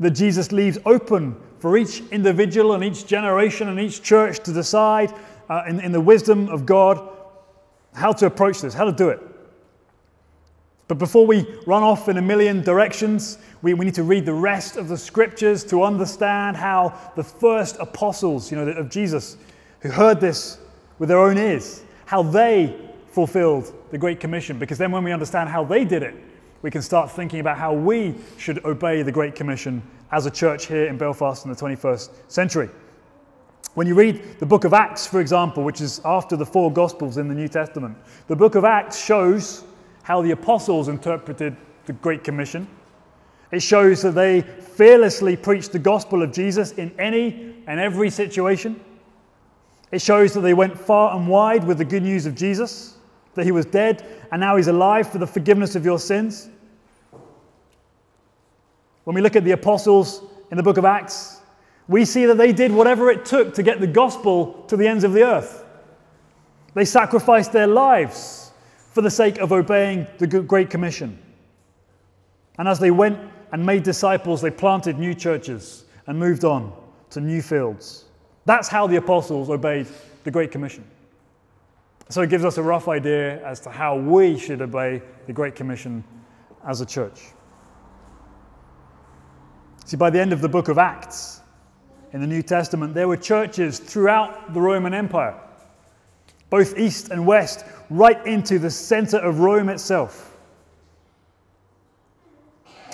that 0.00 0.10
Jesus 0.10 0.52
leaves 0.52 0.78
open 0.84 1.36
for 1.58 1.76
each 1.76 2.02
individual 2.10 2.72
and 2.72 2.82
each 2.82 3.06
generation 3.06 3.68
and 3.68 3.78
each 3.78 4.02
church 4.02 4.40
to 4.40 4.52
decide 4.52 5.12
uh, 5.48 5.62
in, 5.68 5.80
in 5.80 5.92
the 5.92 6.00
wisdom 6.00 6.48
of 6.48 6.66
God 6.66 7.08
how 7.94 8.12
to 8.12 8.26
approach 8.26 8.60
this, 8.60 8.74
how 8.74 8.84
to 8.84 8.92
do 8.92 9.10
it. 9.10 9.20
But 10.92 10.98
before 10.98 11.26
we 11.26 11.46
run 11.64 11.82
off 11.82 12.10
in 12.10 12.18
a 12.18 12.20
million 12.20 12.60
directions, 12.60 13.38
we, 13.62 13.72
we 13.72 13.86
need 13.86 13.94
to 13.94 14.02
read 14.02 14.26
the 14.26 14.34
rest 14.34 14.76
of 14.76 14.88
the 14.88 14.98
scriptures 14.98 15.64
to 15.64 15.82
understand 15.82 16.54
how 16.54 16.92
the 17.16 17.24
first 17.24 17.78
apostles, 17.80 18.50
you 18.50 18.58
know, 18.58 18.70
of 18.72 18.90
Jesus, 18.90 19.38
who 19.80 19.88
heard 19.88 20.20
this 20.20 20.58
with 20.98 21.08
their 21.08 21.18
own 21.18 21.38
ears, 21.38 21.82
how 22.04 22.22
they 22.22 22.78
fulfilled 23.06 23.72
the 23.90 23.96
Great 23.96 24.20
Commission. 24.20 24.58
Because 24.58 24.76
then, 24.76 24.92
when 24.92 25.02
we 25.02 25.12
understand 25.12 25.48
how 25.48 25.64
they 25.64 25.86
did 25.86 26.02
it, 26.02 26.14
we 26.60 26.70
can 26.70 26.82
start 26.82 27.10
thinking 27.10 27.40
about 27.40 27.56
how 27.56 27.72
we 27.72 28.14
should 28.36 28.62
obey 28.66 29.00
the 29.00 29.10
Great 29.10 29.34
Commission 29.34 29.82
as 30.10 30.26
a 30.26 30.30
church 30.30 30.66
here 30.66 30.88
in 30.88 30.98
Belfast 30.98 31.46
in 31.46 31.50
the 31.50 31.56
21st 31.56 32.10
century. 32.28 32.68
When 33.72 33.86
you 33.86 33.94
read 33.94 34.38
the 34.40 34.44
book 34.44 34.64
of 34.64 34.74
Acts, 34.74 35.06
for 35.06 35.22
example, 35.22 35.62
which 35.64 35.80
is 35.80 36.02
after 36.04 36.36
the 36.36 36.44
four 36.44 36.70
Gospels 36.70 37.16
in 37.16 37.28
the 37.28 37.34
New 37.34 37.48
Testament, 37.48 37.96
the 38.26 38.36
book 38.36 38.56
of 38.56 38.66
Acts 38.66 39.02
shows 39.02 39.64
how 40.02 40.22
the 40.22 40.32
apostles 40.32 40.88
interpreted 40.88 41.56
the 41.86 41.92
Great 41.94 42.24
Commission. 42.24 42.66
It 43.50 43.62
shows 43.62 44.02
that 44.02 44.12
they 44.12 44.40
fearlessly 44.40 45.36
preached 45.36 45.72
the 45.72 45.78
gospel 45.78 46.22
of 46.22 46.32
Jesus 46.32 46.72
in 46.72 46.92
any 46.98 47.54
and 47.66 47.78
every 47.78 48.10
situation. 48.10 48.80
It 49.90 50.00
shows 50.00 50.32
that 50.34 50.40
they 50.40 50.54
went 50.54 50.78
far 50.78 51.14
and 51.14 51.28
wide 51.28 51.64
with 51.64 51.78
the 51.78 51.84
good 51.84 52.02
news 52.02 52.24
of 52.24 52.34
Jesus, 52.34 52.96
that 53.34 53.44
he 53.44 53.52
was 53.52 53.66
dead 53.66 54.04
and 54.32 54.40
now 54.40 54.56
he's 54.56 54.68
alive 54.68 55.10
for 55.10 55.18
the 55.18 55.26
forgiveness 55.26 55.76
of 55.76 55.84
your 55.84 55.98
sins. 55.98 56.48
When 59.04 59.14
we 59.14 59.20
look 59.20 59.36
at 59.36 59.44
the 59.44 59.52
apostles 59.52 60.22
in 60.50 60.56
the 60.56 60.62
book 60.62 60.78
of 60.78 60.84
Acts, 60.84 61.40
we 61.88 62.04
see 62.04 62.24
that 62.26 62.38
they 62.38 62.52
did 62.52 62.72
whatever 62.72 63.10
it 63.10 63.26
took 63.26 63.52
to 63.54 63.62
get 63.62 63.80
the 63.80 63.86
gospel 63.86 64.64
to 64.68 64.76
the 64.76 64.86
ends 64.86 65.04
of 65.04 65.12
the 65.12 65.24
earth. 65.24 65.64
They 66.74 66.86
sacrificed 66.86 67.52
their 67.52 67.66
lives 67.66 68.41
for 68.92 69.00
the 69.02 69.10
sake 69.10 69.38
of 69.38 69.52
obeying 69.52 70.06
the 70.18 70.26
Great 70.26 70.70
Commission. 70.70 71.18
And 72.58 72.68
as 72.68 72.78
they 72.78 72.90
went 72.90 73.18
and 73.52 73.64
made 73.64 73.82
disciples, 73.82 74.40
they 74.40 74.50
planted 74.50 74.98
new 74.98 75.14
churches 75.14 75.84
and 76.06 76.18
moved 76.18 76.44
on 76.44 76.72
to 77.10 77.20
new 77.20 77.42
fields. 77.42 78.04
That's 78.44 78.68
how 78.68 78.86
the 78.86 78.96
apostles 78.96 79.50
obeyed 79.50 79.86
the 80.24 80.30
Great 80.30 80.50
Commission. 80.50 80.84
So 82.08 82.20
it 82.22 82.30
gives 82.30 82.44
us 82.44 82.58
a 82.58 82.62
rough 82.62 82.88
idea 82.88 83.42
as 83.46 83.60
to 83.60 83.70
how 83.70 83.96
we 83.96 84.38
should 84.38 84.60
obey 84.60 85.00
the 85.26 85.32
Great 85.32 85.54
Commission 85.54 86.04
as 86.66 86.80
a 86.80 86.86
church. 86.86 87.20
See, 89.86 89.96
by 89.96 90.10
the 90.10 90.20
end 90.20 90.32
of 90.32 90.40
the 90.40 90.48
book 90.48 90.68
of 90.68 90.78
Acts 90.78 91.40
in 92.12 92.20
the 92.20 92.26
New 92.26 92.42
Testament, 92.42 92.94
there 92.94 93.08
were 93.08 93.16
churches 93.16 93.78
throughout 93.78 94.52
the 94.52 94.60
Roman 94.60 94.92
Empire, 94.92 95.38
both 96.52 96.78
east 96.78 97.08
and 97.08 97.26
west, 97.26 97.64
right 97.88 98.26
into 98.26 98.58
the 98.58 98.70
center 98.70 99.16
of 99.16 99.40
Rome 99.40 99.70
itself. 99.70 100.36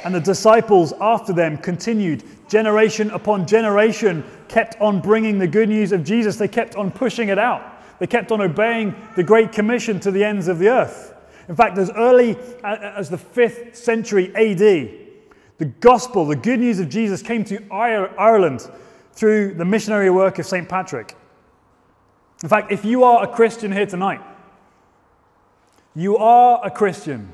And 0.05 0.15
the 0.15 0.21
disciples 0.21 0.93
after 1.01 1.33
them 1.33 1.59
continued 1.59 2.23
generation 2.49 3.11
upon 3.11 3.49
generation, 3.49 4.23
kept 4.47 4.81
on 4.81 5.01
bringing 5.01 5.41
the 5.41 5.49
good 5.49 5.69
news 5.69 5.91
of 5.91 6.05
Jesus. 6.05 6.37
They 6.37 6.47
kept 6.47 6.77
on 6.77 6.93
pushing 6.93 7.31
it 7.31 7.39
out. 7.39 7.83
They 7.99 8.07
kept 8.07 8.31
on 8.31 8.41
obeying 8.41 8.95
the 9.17 9.25
Great 9.25 9.51
Commission 9.51 9.99
to 10.01 10.13
the 10.13 10.23
ends 10.23 10.47
of 10.47 10.61
the 10.61 10.69
earth. 10.69 11.17
In 11.49 11.57
fact, 11.57 11.77
as 11.79 11.91
early 11.91 12.37
as 12.63 13.11
the 13.11 13.19
5th 13.19 13.75
century 13.75 14.33
AD, 14.37 15.09
The 15.59 15.65
gospel, 15.65 16.25
the 16.25 16.37
good 16.37 16.61
news 16.61 16.79
of 16.79 16.89
Jesus, 16.89 17.21
came 17.21 17.43
to 17.45 17.61
Ireland 17.73 18.71
through 19.13 19.55
the 19.55 19.65
missionary 19.65 20.11
work 20.11 20.39
of 20.39 20.47
St. 20.47 20.69
Patrick. 20.69 21.17
In 22.43 22.49
fact, 22.49 22.71
if 22.71 22.85
you 22.85 23.05
are 23.05 23.25
a 23.25 23.27
Christian 23.27 23.73
here 23.73 23.87
tonight, 23.87 24.21
you 25.95 26.17
are 26.17 26.65
a 26.65 26.71
Christian 26.71 27.33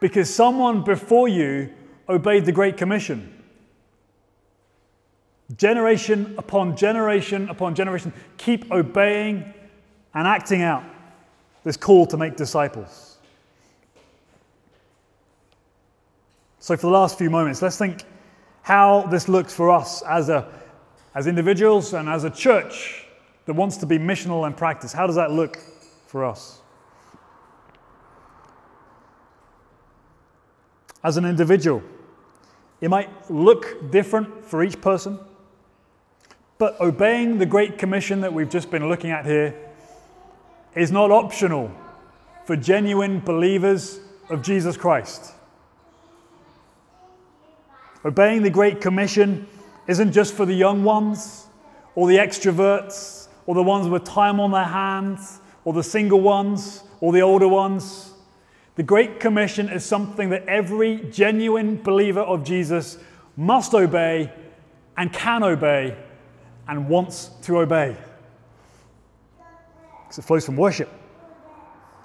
because 0.00 0.32
someone 0.34 0.82
before 0.82 1.28
you 1.28 1.70
obeyed 2.08 2.46
the 2.46 2.52
Great 2.52 2.76
Commission. 2.76 3.36
Generation 5.56 6.34
upon 6.38 6.76
generation 6.76 7.48
upon 7.50 7.74
generation, 7.74 8.12
keep 8.38 8.70
obeying 8.72 9.52
and 10.14 10.26
acting 10.26 10.62
out 10.62 10.84
this 11.64 11.76
call 11.76 12.06
to 12.06 12.16
make 12.16 12.36
disciples. 12.36 13.18
So, 16.60 16.76
for 16.76 16.86
the 16.86 16.92
last 16.92 17.18
few 17.18 17.30
moments, 17.30 17.62
let's 17.62 17.76
think 17.76 18.04
how 18.62 19.02
this 19.10 19.28
looks 19.28 19.52
for 19.52 19.70
us 19.70 20.02
as, 20.02 20.28
a, 20.28 20.48
as 21.14 21.26
individuals 21.26 21.94
and 21.94 22.08
as 22.08 22.24
a 22.24 22.30
church 22.30 23.06
that 23.50 23.54
wants 23.54 23.78
to 23.78 23.86
be 23.86 23.98
missional 23.98 24.46
and 24.46 24.56
practice. 24.56 24.92
How 24.92 25.08
does 25.08 25.16
that 25.16 25.32
look 25.32 25.58
for 26.06 26.24
us? 26.24 26.60
As 31.02 31.16
an 31.16 31.24
individual, 31.24 31.82
it 32.80 32.90
might 32.90 33.28
look 33.28 33.90
different 33.90 34.44
for 34.44 34.62
each 34.62 34.80
person, 34.80 35.18
but 36.58 36.80
obeying 36.80 37.38
the 37.38 37.44
Great 37.44 37.76
Commission 37.76 38.20
that 38.20 38.32
we've 38.32 38.48
just 38.48 38.70
been 38.70 38.88
looking 38.88 39.10
at 39.10 39.26
here 39.26 39.52
is 40.76 40.92
not 40.92 41.10
optional 41.10 41.72
for 42.44 42.54
genuine 42.54 43.18
believers 43.18 43.98
of 44.28 44.42
Jesus 44.42 44.76
Christ. 44.76 45.32
Obeying 48.04 48.44
the 48.44 48.50
Great 48.50 48.80
Commission 48.80 49.48
isn't 49.88 50.12
just 50.12 50.34
for 50.34 50.46
the 50.46 50.54
young 50.54 50.84
ones, 50.84 51.48
or 51.96 52.06
the 52.06 52.18
extroverts, 52.18 53.19
or 53.50 53.54
the 53.54 53.62
ones 53.64 53.88
with 53.88 54.04
time 54.04 54.38
on 54.38 54.52
their 54.52 54.62
hands, 54.62 55.40
or 55.64 55.72
the 55.72 55.82
single 55.82 56.20
ones, 56.20 56.84
or 57.00 57.12
the 57.12 57.20
older 57.20 57.48
ones. 57.48 58.12
The 58.76 58.84
Great 58.84 59.18
Commission 59.18 59.68
is 59.68 59.84
something 59.84 60.30
that 60.30 60.46
every 60.46 60.98
genuine 61.10 61.82
believer 61.82 62.20
of 62.20 62.44
Jesus 62.44 62.96
must 63.36 63.74
obey 63.74 64.32
and 64.96 65.12
can 65.12 65.42
obey 65.42 65.96
and 66.68 66.88
wants 66.88 67.30
to 67.42 67.58
obey. 67.58 67.96
Because 70.04 70.18
it 70.18 70.22
flows 70.22 70.46
from 70.46 70.56
worship. 70.56 70.88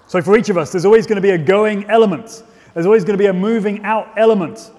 So, 0.08 0.20
for 0.22 0.36
each 0.36 0.48
of 0.48 0.58
us, 0.58 0.72
there's 0.72 0.84
always 0.84 1.06
going 1.06 1.14
to 1.14 1.22
be 1.22 1.30
a 1.30 1.38
going 1.38 1.88
element, 1.88 2.42
there's 2.74 2.86
always 2.86 3.04
going 3.04 3.16
to 3.16 3.22
be 3.22 3.28
a 3.28 3.32
moving 3.32 3.84
out 3.84 4.12
element 4.16 4.72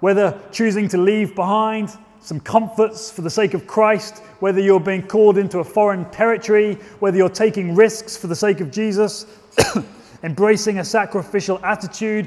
whether 0.00 0.38
choosing 0.52 0.88
to 0.88 0.98
leave 0.98 1.34
behind 1.34 1.88
some 2.24 2.40
comforts 2.40 3.10
for 3.10 3.20
the 3.20 3.28
sake 3.28 3.52
of 3.52 3.66
Christ, 3.66 4.20
whether 4.40 4.58
you're 4.58 4.80
being 4.80 5.06
called 5.06 5.36
into 5.36 5.58
a 5.58 5.64
foreign 5.64 6.10
territory, 6.10 6.76
whether 6.98 7.18
you're 7.18 7.28
taking 7.28 7.74
risks 7.74 8.16
for 8.16 8.28
the 8.28 8.34
sake 8.34 8.60
of 8.60 8.70
Jesus, 8.70 9.26
embracing 10.22 10.78
a 10.78 10.84
sacrificial 10.84 11.62
attitude. 11.62 12.26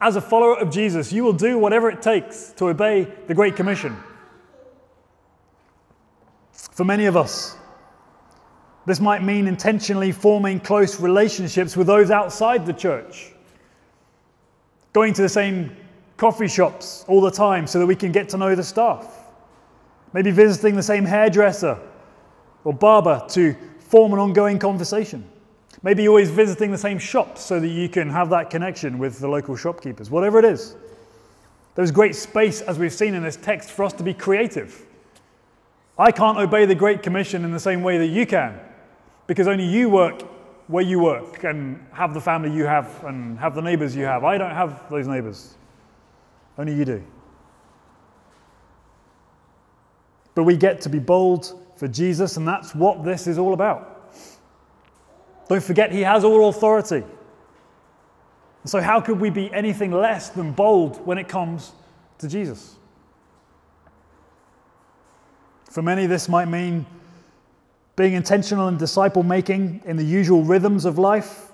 As 0.00 0.16
a 0.16 0.20
follower 0.22 0.58
of 0.58 0.70
Jesus, 0.70 1.12
you 1.12 1.24
will 1.24 1.34
do 1.34 1.58
whatever 1.58 1.90
it 1.90 2.00
takes 2.00 2.52
to 2.54 2.68
obey 2.68 3.06
the 3.26 3.34
Great 3.34 3.54
Commission. 3.54 3.94
For 6.52 6.84
many 6.84 7.04
of 7.04 7.14
us, 7.14 7.58
this 8.86 8.98
might 8.98 9.22
mean 9.22 9.46
intentionally 9.46 10.10
forming 10.10 10.58
close 10.58 10.98
relationships 10.98 11.76
with 11.76 11.86
those 11.86 12.10
outside 12.10 12.64
the 12.64 12.72
church, 12.72 13.32
going 14.94 15.12
to 15.12 15.20
the 15.20 15.28
same 15.28 15.76
coffee 16.22 16.46
shops 16.46 17.04
all 17.08 17.20
the 17.20 17.32
time 17.32 17.66
so 17.66 17.80
that 17.80 17.86
we 17.86 17.96
can 17.96 18.12
get 18.12 18.28
to 18.28 18.38
know 18.38 18.54
the 18.54 18.62
staff. 18.62 19.26
Maybe 20.12 20.30
visiting 20.30 20.76
the 20.76 20.82
same 20.82 21.04
hairdresser 21.04 21.76
or 22.62 22.72
barber 22.72 23.24
to 23.30 23.56
form 23.80 24.12
an 24.12 24.20
ongoing 24.20 24.60
conversation. 24.60 25.28
Maybe 25.82 26.06
always 26.06 26.30
visiting 26.30 26.70
the 26.70 26.78
same 26.78 26.96
shops 26.96 27.40
so 27.40 27.58
that 27.58 27.66
you 27.66 27.88
can 27.88 28.08
have 28.08 28.30
that 28.30 28.50
connection 28.50 28.98
with 28.98 29.18
the 29.18 29.26
local 29.26 29.56
shopkeepers. 29.56 30.10
Whatever 30.10 30.38
it 30.38 30.44
is. 30.44 30.76
There's 31.74 31.90
great 31.90 32.14
space, 32.14 32.60
as 32.60 32.78
we've 32.78 32.92
seen 32.92 33.14
in 33.14 33.24
this 33.24 33.36
text, 33.36 33.72
for 33.72 33.82
us 33.82 33.92
to 33.94 34.04
be 34.04 34.14
creative. 34.14 34.86
I 35.98 36.12
can't 36.12 36.38
obey 36.38 36.66
the 36.66 36.76
Great 36.76 37.02
Commission 37.02 37.44
in 37.44 37.50
the 37.50 37.58
same 37.58 37.82
way 37.82 37.98
that 37.98 38.06
you 38.06 38.26
can, 38.26 38.60
because 39.26 39.48
only 39.48 39.64
you 39.64 39.90
work 39.90 40.22
where 40.68 40.84
you 40.84 41.00
work 41.00 41.42
and 41.42 41.84
have 41.92 42.14
the 42.14 42.20
family 42.20 42.52
you 42.52 42.64
have 42.64 43.02
and 43.02 43.36
have 43.40 43.56
the 43.56 43.62
neighbors 43.62 43.96
you 43.96 44.04
have. 44.04 44.22
I 44.22 44.38
don't 44.38 44.54
have 44.54 44.88
those 44.88 45.08
neighbors. 45.08 45.56
Only 46.58 46.74
you 46.74 46.84
do. 46.84 47.04
But 50.34 50.44
we 50.44 50.56
get 50.56 50.80
to 50.82 50.88
be 50.88 50.98
bold 50.98 51.58
for 51.76 51.88
Jesus, 51.88 52.36
and 52.36 52.46
that's 52.46 52.74
what 52.74 53.04
this 53.04 53.26
is 53.26 53.38
all 53.38 53.54
about. 53.54 54.12
Don't 55.48 55.62
forget, 55.62 55.92
He 55.92 56.00
has 56.02 56.24
all 56.24 56.48
authority. 56.48 57.04
So, 58.64 58.80
how 58.80 59.00
could 59.00 59.20
we 59.20 59.30
be 59.30 59.52
anything 59.52 59.90
less 59.90 60.28
than 60.30 60.52
bold 60.52 61.04
when 61.04 61.18
it 61.18 61.28
comes 61.28 61.72
to 62.18 62.28
Jesus? 62.28 62.76
For 65.70 65.82
many, 65.82 66.06
this 66.06 66.28
might 66.28 66.46
mean 66.46 66.86
being 67.96 68.14
intentional 68.14 68.68
in 68.68 68.76
disciple 68.76 69.22
making 69.22 69.82
in 69.84 69.96
the 69.96 70.04
usual 70.04 70.44
rhythms 70.44 70.84
of 70.84 70.98
life, 70.98 71.51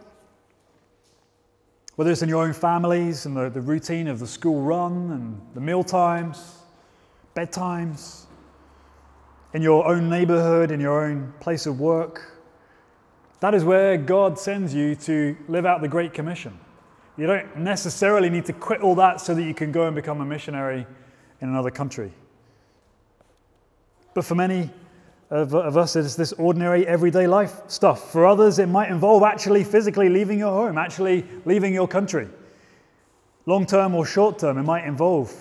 whether 1.98 2.12
it's 2.12 2.22
in 2.22 2.28
your 2.28 2.44
own 2.44 2.52
families 2.52 3.26
and 3.26 3.36
the, 3.36 3.50
the 3.50 3.60
routine 3.60 4.06
of 4.06 4.20
the 4.20 4.26
school 4.26 4.62
run 4.62 5.10
and 5.10 5.40
the 5.54 5.60
meal 5.60 5.82
times, 5.82 6.58
bedtimes, 7.34 8.26
in 9.52 9.62
your 9.62 9.84
own 9.84 10.08
neighborhood, 10.08 10.70
in 10.70 10.78
your 10.78 11.04
own 11.04 11.32
place 11.40 11.66
of 11.66 11.80
work. 11.80 12.40
That 13.40 13.52
is 13.52 13.64
where 13.64 13.96
God 13.96 14.38
sends 14.38 14.72
you 14.72 14.94
to 14.94 15.36
live 15.48 15.66
out 15.66 15.80
the 15.80 15.88
Great 15.88 16.14
Commission. 16.14 16.56
You 17.16 17.26
don't 17.26 17.56
necessarily 17.56 18.30
need 18.30 18.44
to 18.44 18.52
quit 18.52 18.80
all 18.80 18.94
that 18.94 19.20
so 19.20 19.34
that 19.34 19.42
you 19.42 19.52
can 19.52 19.72
go 19.72 19.88
and 19.88 19.96
become 19.96 20.20
a 20.20 20.24
missionary 20.24 20.86
in 21.40 21.48
another 21.48 21.72
country. 21.72 22.12
But 24.14 24.24
for 24.24 24.36
many, 24.36 24.70
of, 25.30 25.54
of 25.54 25.76
us 25.76 25.94
it's 25.96 26.14
this 26.14 26.32
ordinary 26.34 26.86
everyday 26.86 27.26
life 27.26 27.60
stuff. 27.68 28.10
For 28.12 28.26
others, 28.26 28.58
it 28.58 28.66
might 28.66 28.90
involve 28.90 29.22
actually 29.22 29.64
physically 29.64 30.08
leaving 30.08 30.38
your 30.38 30.52
home, 30.52 30.78
actually 30.78 31.26
leaving 31.44 31.74
your 31.74 31.86
country. 31.86 32.28
Long 33.46 33.66
term 33.66 33.94
or 33.94 34.06
short 34.06 34.38
term, 34.38 34.56
it 34.58 34.62
might 34.62 34.84
involve 34.84 35.34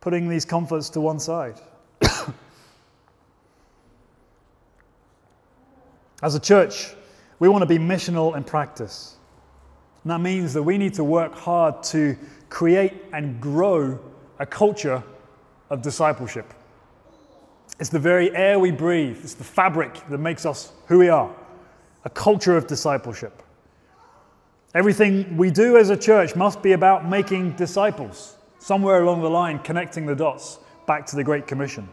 putting 0.00 0.28
these 0.28 0.44
comforts 0.44 0.90
to 0.90 1.00
one 1.00 1.18
side. 1.18 1.60
As 6.22 6.34
a 6.34 6.40
church, 6.40 6.94
we 7.38 7.48
want 7.48 7.62
to 7.62 7.66
be 7.66 7.78
missional 7.78 8.36
in 8.36 8.44
practice. 8.44 9.16
And 10.02 10.10
that 10.10 10.20
means 10.20 10.52
that 10.54 10.62
we 10.62 10.78
need 10.78 10.94
to 10.94 11.04
work 11.04 11.34
hard 11.34 11.82
to 11.84 12.16
create 12.48 12.92
and 13.12 13.40
grow 13.40 13.98
a 14.38 14.46
culture 14.46 15.02
of 15.70 15.82
discipleship. 15.82 16.52
It's 17.80 17.90
the 17.90 17.98
very 17.98 18.34
air 18.34 18.58
we 18.58 18.70
breathe, 18.70 19.18
it's 19.22 19.34
the 19.34 19.44
fabric 19.44 20.00
that 20.08 20.18
makes 20.18 20.46
us 20.46 20.72
who 20.86 20.98
we 20.98 21.08
are 21.08 21.34
a 22.04 22.10
culture 22.10 22.56
of 22.56 22.66
discipleship. 22.66 23.42
Everything 24.74 25.36
we 25.36 25.50
do 25.50 25.76
as 25.76 25.90
a 25.90 25.96
church 25.96 26.36
must 26.36 26.62
be 26.62 26.72
about 26.72 27.08
making 27.08 27.52
disciples, 27.52 28.36
somewhere 28.58 29.02
along 29.02 29.22
the 29.22 29.30
line, 29.30 29.58
connecting 29.60 30.04
the 30.04 30.14
dots 30.14 30.58
back 30.86 31.06
to 31.06 31.16
the 31.16 31.24
Great 31.24 31.46
Commission. 31.46 31.88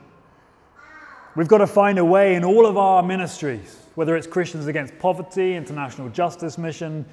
We've 1.36 1.48
got 1.48 1.60
to 1.60 1.68
find 1.68 1.98
a 1.98 2.04
way 2.04 2.36
in 2.36 2.44
all 2.44 2.66
of 2.66 2.76
our 2.76 3.02
ministries, 3.02 3.78
whether 3.96 4.18
it's 4.18 4.28
Christians 4.28 4.68
Against 4.68 4.98
Poverty, 5.00 5.56
International 5.56 6.10
Justice 6.10 6.58
Mission, 6.58 7.06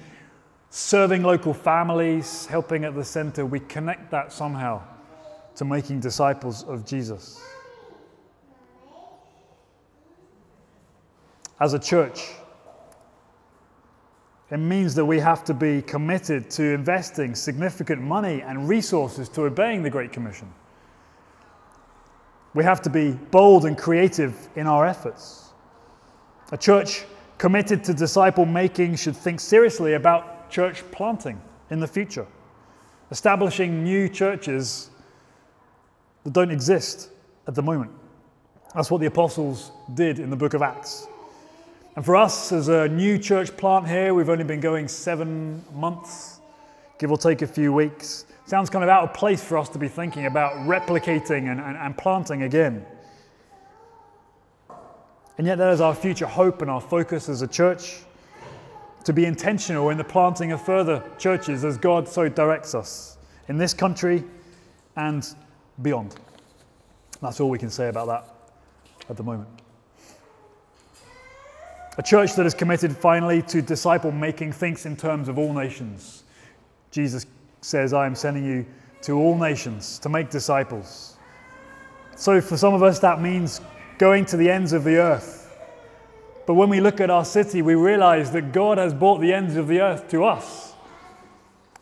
serving 0.71 1.23
local 1.23 1.53
families, 1.53 2.45
helping 2.47 2.83
at 2.83 2.95
the 2.95 3.03
center, 3.03 3.45
we 3.45 3.61
connect 3.61 4.11
that 4.11 4.33
somehow 4.33 4.81
to 5.55 5.65
making 5.65 6.01
disciples 6.01 6.63
of 6.63 6.85
Jesus. 6.85 7.41
As 11.59 11.73
a 11.73 11.79
church. 11.79 12.31
It 14.51 14.57
means 14.57 14.95
that 14.95 15.05
we 15.05 15.19
have 15.19 15.43
to 15.45 15.53
be 15.53 15.81
committed 15.81 16.49
to 16.51 16.63
investing 16.73 17.35
significant 17.35 18.01
money 18.01 18.41
and 18.41 18.67
resources 18.67 19.29
to 19.29 19.43
obeying 19.43 19.83
the 19.83 19.89
Great 19.89 20.11
Commission. 20.11 20.51
We 22.55 22.63
have 22.63 22.81
to 22.81 22.89
be 22.89 23.11
bold 23.11 23.65
and 23.65 23.77
creative 23.77 24.49
in 24.55 24.65
our 24.65 24.85
efforts. 24.85 25.49
A 26.51 26.57
church 26.57 27.05
committed 27.37 27.83
to 27.83 27.93
disciple 27.93 28.45
making 28.45 28.95
should 28.95 29.15
think 29.15 29.39
seriously 29.39 29.93
about 29.93 30.49
church 30.49 30.83
planting 30.91 31.39
in 31.69 31.79
the 31.79 31.87
future, 31.87 32.25
establishing 33.11 33.83
new 33.83 34.09
churches 34.09 34.89
that 36.23 36.33
don't 36.33 36.49
exist 36.49 37.09
at 37.47 37.53
the 37.53 37.61
moment. 37.61 37.91
That's 38.73 38.89
what 38.89 38.99
the 38.99 39.07
apostles 39.07 39.71
did 39.93 40.17
in 40.17 40.31
the 40.31 40.35
book 40.35 40.55
of 40.55 40.63
Acts. 40.63 41.07
And 41.99 42.05
for 42.05 42.15
us, 42.15 42.53
as 42.53 42.69
a 42.69 42.87
new 42.87 43.17
church 43.17 43.57
plant 43.57 43.85
here, 43.85 44.13
we've 44.13 44.29
only 44.29 44.45
been 44.45 44.61
going 44.61 44.87
seven 44.87 45.61
months, 45.73 46.39
give 46.97 47.11
or 47.11 47.17
take 47.17 47.41
a 47.41 47.45
few 47.45 47.73
weeks. 47.73 48.23
Sounds 48.45 48.69
kind 48.69 48.85
of 48.85 48.89
out 48.89 49.03
of 49.03 49.13
place 49.13 49.43
for 49.43 49.57
us 49.57 49.67
to 49.67 49.77
be 49.77 49.89
thinking 49.89 50.25
about 50.25 50.53
replicating 50.65 51.51
and, 51.51 51.59
and, 51.59 51.75
and 51.75 51.97
planting 51.97 52.43
again. 52.43 52.85
And 55.37 55.45
yet, 55.45 55.57
that 55.57 55.73
is 55.73 55.81
our 55.81 55.93
future 55.93 56.25
hope 56.25 56.61
and 56.61 56.71
our 56.71 56.79
focus 56.79 57.27
as 57.27 57.41
a 57.41 57.47
church 57.49 57.97
to 59.03 59.11
be 59.11 59.25
intentional 59.25 59.89
in 59.89 59.97
the 59.97 60.05
planting 60.05 60.53
of 60.53 60.61
further 60.61 61.03
churches 61.17 61.65
as 61.65 61.77
God 61.77 62.07
so 62.07 62.29
directs 62.29 62.73
us 62.73 63.17
in 63.49 63.57
this 63.57 63.73
country 63.73 64.23
and 64.95 65.27
beyond. 65.81 66.15
That's 67.21 67.41
all 67.41 67.49
we 67.49 67.59
can 67.59 67.69
say 67.69 67.89
about 67.89 68.07
that 68.07 68.25
at 69.09 69.17
the 69.17 69.23
moment. 69.23 69.58
A 71.97 72.03
church 72.03 72.35
that 72.35 72.45
is 72.45 72.53
committed 72.53 72.95
finally 72.95 73.41
to 73.43 73.61
disciple 73.61 74.11
making 74.11 74.53
thinks 74.53 74.85
in 74.85 74.95
terms 74.95 75.27
of 75.27 75.37
all 75.37 75.53
nations. 75.53 76.23
Jesus 76.91 77.25
says, 77.61 77.93
I 77.93 78.05
am 78.05 78.15
sending 78.15 78.45
you 78.45 78.65
to 79.01 79.13
all 79.13 79.37
nations 79.37 79.99
to 79.99 80.09
make 80.09 80.29
disciples. 80.29 81.17
So, 82.15 82.41
for 82.41 82.57
some 82.57 82.73
of 82.73 82.83
us, 82.83 82.99
that 82.99 83.21
means 83.21 83.61
going 83.97 84.25
to 84.25 84.37
the 84.37 84.49
ends 84.49 84.73
of 84.73 84.83
the 84.83 84.97
earth. 84.97 85.57
But 86.45 86.55
when 86.55 86.69
we 86.69 86.81
look 86.81 86.99
at 86.99 87.09
our 87.09 87.25
city, 87.25 87.61
we 87.61 87.75
realize 87.75 88.31
that 88.31 88.51
God 88.51 88.77
has 88.77 88.93
brought 88.93 89.19
the 89.19 89.31
ends 89.31 89.55
of 89.55 89.67
the 89.67 89.81
earth 89.81 90.09
to 90.09 90.23
us. 90.23 90.73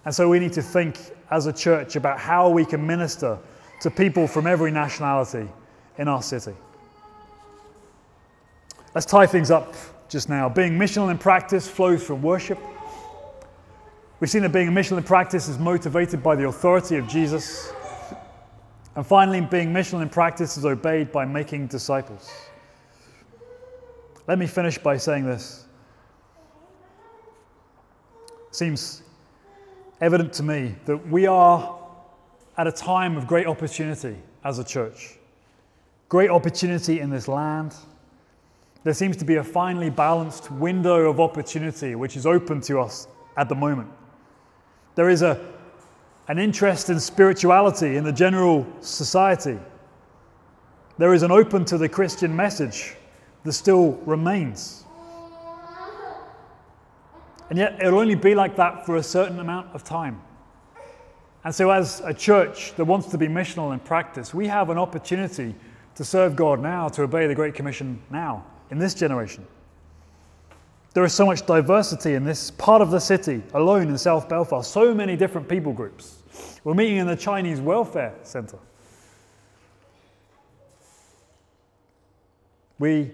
And 0.04 0.14
so 0.14 0.30
we 0.30 0.40
need 0.40 0.54
to 0.54 0.62
think 0.62 1.00
as 1.32 1.46
a 1.46 1.54
church 1.54 1.96
about 1.96 2.20
how 2.20 2.50
we 2.50 2.66
can 2.66 2.86
minister 2.86 3.38
to 3.82 3.92
people 3.92 4.28
from 4.28 4.48
every 4.48 4.72
nationality 4.72 5.48
in 5.98 6.08
our 6.08 6.22
city. 6.22 6.54
Let's 8.94 9.06
tie 9.06 9.28
things 9.28 9.52
up 9.52 9.74
just 10.10 10.30
now. 10.30 10.50
Being 10.50 10.74
missional 10.78 11.12
in 11.12 11.18
practice 11.18 11.68
flows 11.68 12.04
from 12.04 12.22
worship. 12.22 12.60
We've 14.20 14.30
seen 14.30 14.42
that 14.44 14.52
being 14.52 14.70
missional 14.70 14.98
in 14.98 15.04
practice 15.04 15.48
is 15.48 15.60
motivated 15.60 16.24
by 16.24 16.36
the 16.36 16.48
authority 16.48 16.98
of 16.98 17.08
Jesus. 17.08 17.72
And 18.96 19.06
finally, 19.06 19.42
being 19.42 19.72
missional 19.72 20.02
in 20.02 20.10
practice 20.10 20.58
is 20.58 20.66
obeyed 20.66 21.12
by 21.12 21.26
making 21.26 21.68
disciples. 21.68 22.32
Let 24.28 24.40
me 24.40 24.48
finish 24.48 24.78
by 24.78 24.98
saying 24.98 25.26
this. 25.26 25.66
It 28.50 28.56
seems 28.56 29.04
evident 30.02 30.34
to 30.34 30.44
me 30.44 30.76
that 30.86 31.08
we 31.08 31.28
are 31.28 31.78
at 32.58 32.66
a 32.66 32.72
time 32.72 33.18
of 33.18 33.28
great 33.28 33.46
opportunity 33.46 34.18
as 34.44 34.58
a 34.58 34.64
church. 34.64 35.18
Great 36.10 36.30
opportunity 36.30 37.00
in 37.00 37.10
this 37.10 37.28
land 37.28 37.76
there 38.88 38.94
seems 38.94 39.18
to 39.18 39.26
be 39.26 39.36
a 39.36 39.44
finely 39.44 39.90
balanced 39.90 40.50
window 40.50 41.10
of 41.10 41.20
opportunity 41.20 41.94
which 41.94 42.16
is 42.16 42.26
open 42.26 42.62
to 42.62 42.80
us 42.80 43.10
at 43.36 43.50
the 43.50 43.56
moment. 43.56 43.92
There 44.96 45.10
is 45.10 45.24
a, 45.24 45.46
an 46.30 46.40
interest 46.40 46.90
in 46.90 46.98
spirituality 46.98 47.98
in 47.98 48.06
the 48.06 48.14
general 48.14 48.66
society. 48.80 49.60
There 50.98 51.14
is 51.14 51.22
an 51.22 51.32
open 51.32 51.66
to 51.66 51.78
the 51.78 51.90
Christian 51.90 52.34
message 52.34 52.96
that 53.44 53.52
still 53.52 54.00
remains. 54.06 54.86
And 57.50 57.60
yet, 57.60 57.84
it'll 57.84 58.00
only 58.00 58.16
be 58.16 58.36
like 58.36 58.56
that 58.56 58.86
for 58.86 58.96
a 58.96 59.04
certain 59.04 59.42
amount 59.42 59.76
of 59.76 59.84
time. 59.84 60.22
And 61.44 61.54
so, 61.54 61.72
as 61.72 62.02
a 62.06 62.14
church 62.14 62.74
that 62.78 62.86
wants 62.86 63.08
to 63.08 63.18
be 63.18 63.28
missional 63.28 63.74
in 63.74 63.82
practice, 63.82 64.34
we 64.34 64.48
have 64.48 64.70
an 64.70 64.78
opportunity 64.78 65.56
to 65.96 66.06
serve 66.06 66.38
God 66.38 66.62
now, 66.62 66.88
to 66.88 67.04
obey 67.04 67.28
the 67.28 67.36
Great 67.36 67.54
Commission 67.54 68.02
now 68.10 68.46
in 68.72 68.80
this 68.80 68.94
generation. 68.94 69.46
There 70.94 71.06
is 71.06 71.14
so 71.14 71.26
much 71.26 71.46
diversity 71.46 72.16
in 72.16 72.24
this 72.24 72.50
part 72.52 72.82
of 72.82 72.90
the 72.90 73.00
city 73.00 73.44
alone 73.54 73.88
in 73.88 73.98
South 73.98 74.28
Belfast, 74.28 74.72
so 74.72 74.94
many 74.94 75.16
different 75.16 75.48
people 75.48 75.72
groups. 75.72 76.18
We're 76.64 76.74
meeting 76.74 76.98
in 76.98 77.08
the 77.08 77.16
Chinese 77.16 77.62
Welfare 77.62 78.16
Centre. 78.24 78.58
We 82.80 83.12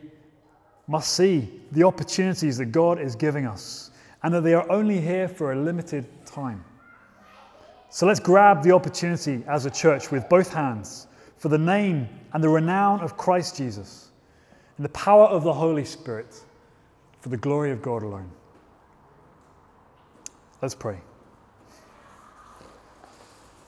must 0.88 1.14
see 1.14 1.62
the 1.72 1.84
opportunities 1.84 2.58
that 2.58 2.68
God 2.68 3.00
is 3.00 3.16
giving 3.16 3.46
us 3.46 3.92
and 4.24 4.34
that 4.34 4.42
they 4.42 4.54
are 4.54 4.70
only 4.72 5.00
here 5.00 5.28
for 5.28 5.52
a 5.52 5.56
limited 5.56 6.06
time. 6.26 6.64
So 7.90 8.08
let's 8.08 8.20
grab 8.20 8.64
the 8.64 8.72
opportunity 8.72 9.44
as 9.48 9.66
a 9.66 9.70
church 9.70 10.10
with 10.10 10.28
both 10.28 10.52
hands 10.52 11.08
for 11.38 11.50
the 11.50 11.58
name 11.58 12.08
and 12.34 12.44
the 12.44 12.50
renown 12.50 13.02
of 13.02 13.18
Christ 13.18 13.58
Jesus 13.58 14.10
in 14.78 14.84
the 14.84 14.90
power 14.90 15.26
of 15.26 15.44
the 15.44 15.54
Holy 15.54 15.86
Spirit 15.86 16.42
for 17.22 17.30
the 17.30 17.38
glory 17.38 17.72
of 17.72 17.82
God 17.82 18.04
alone. 18.04 18.32
Let's 20.62 20.76
pray. 20.76 21.00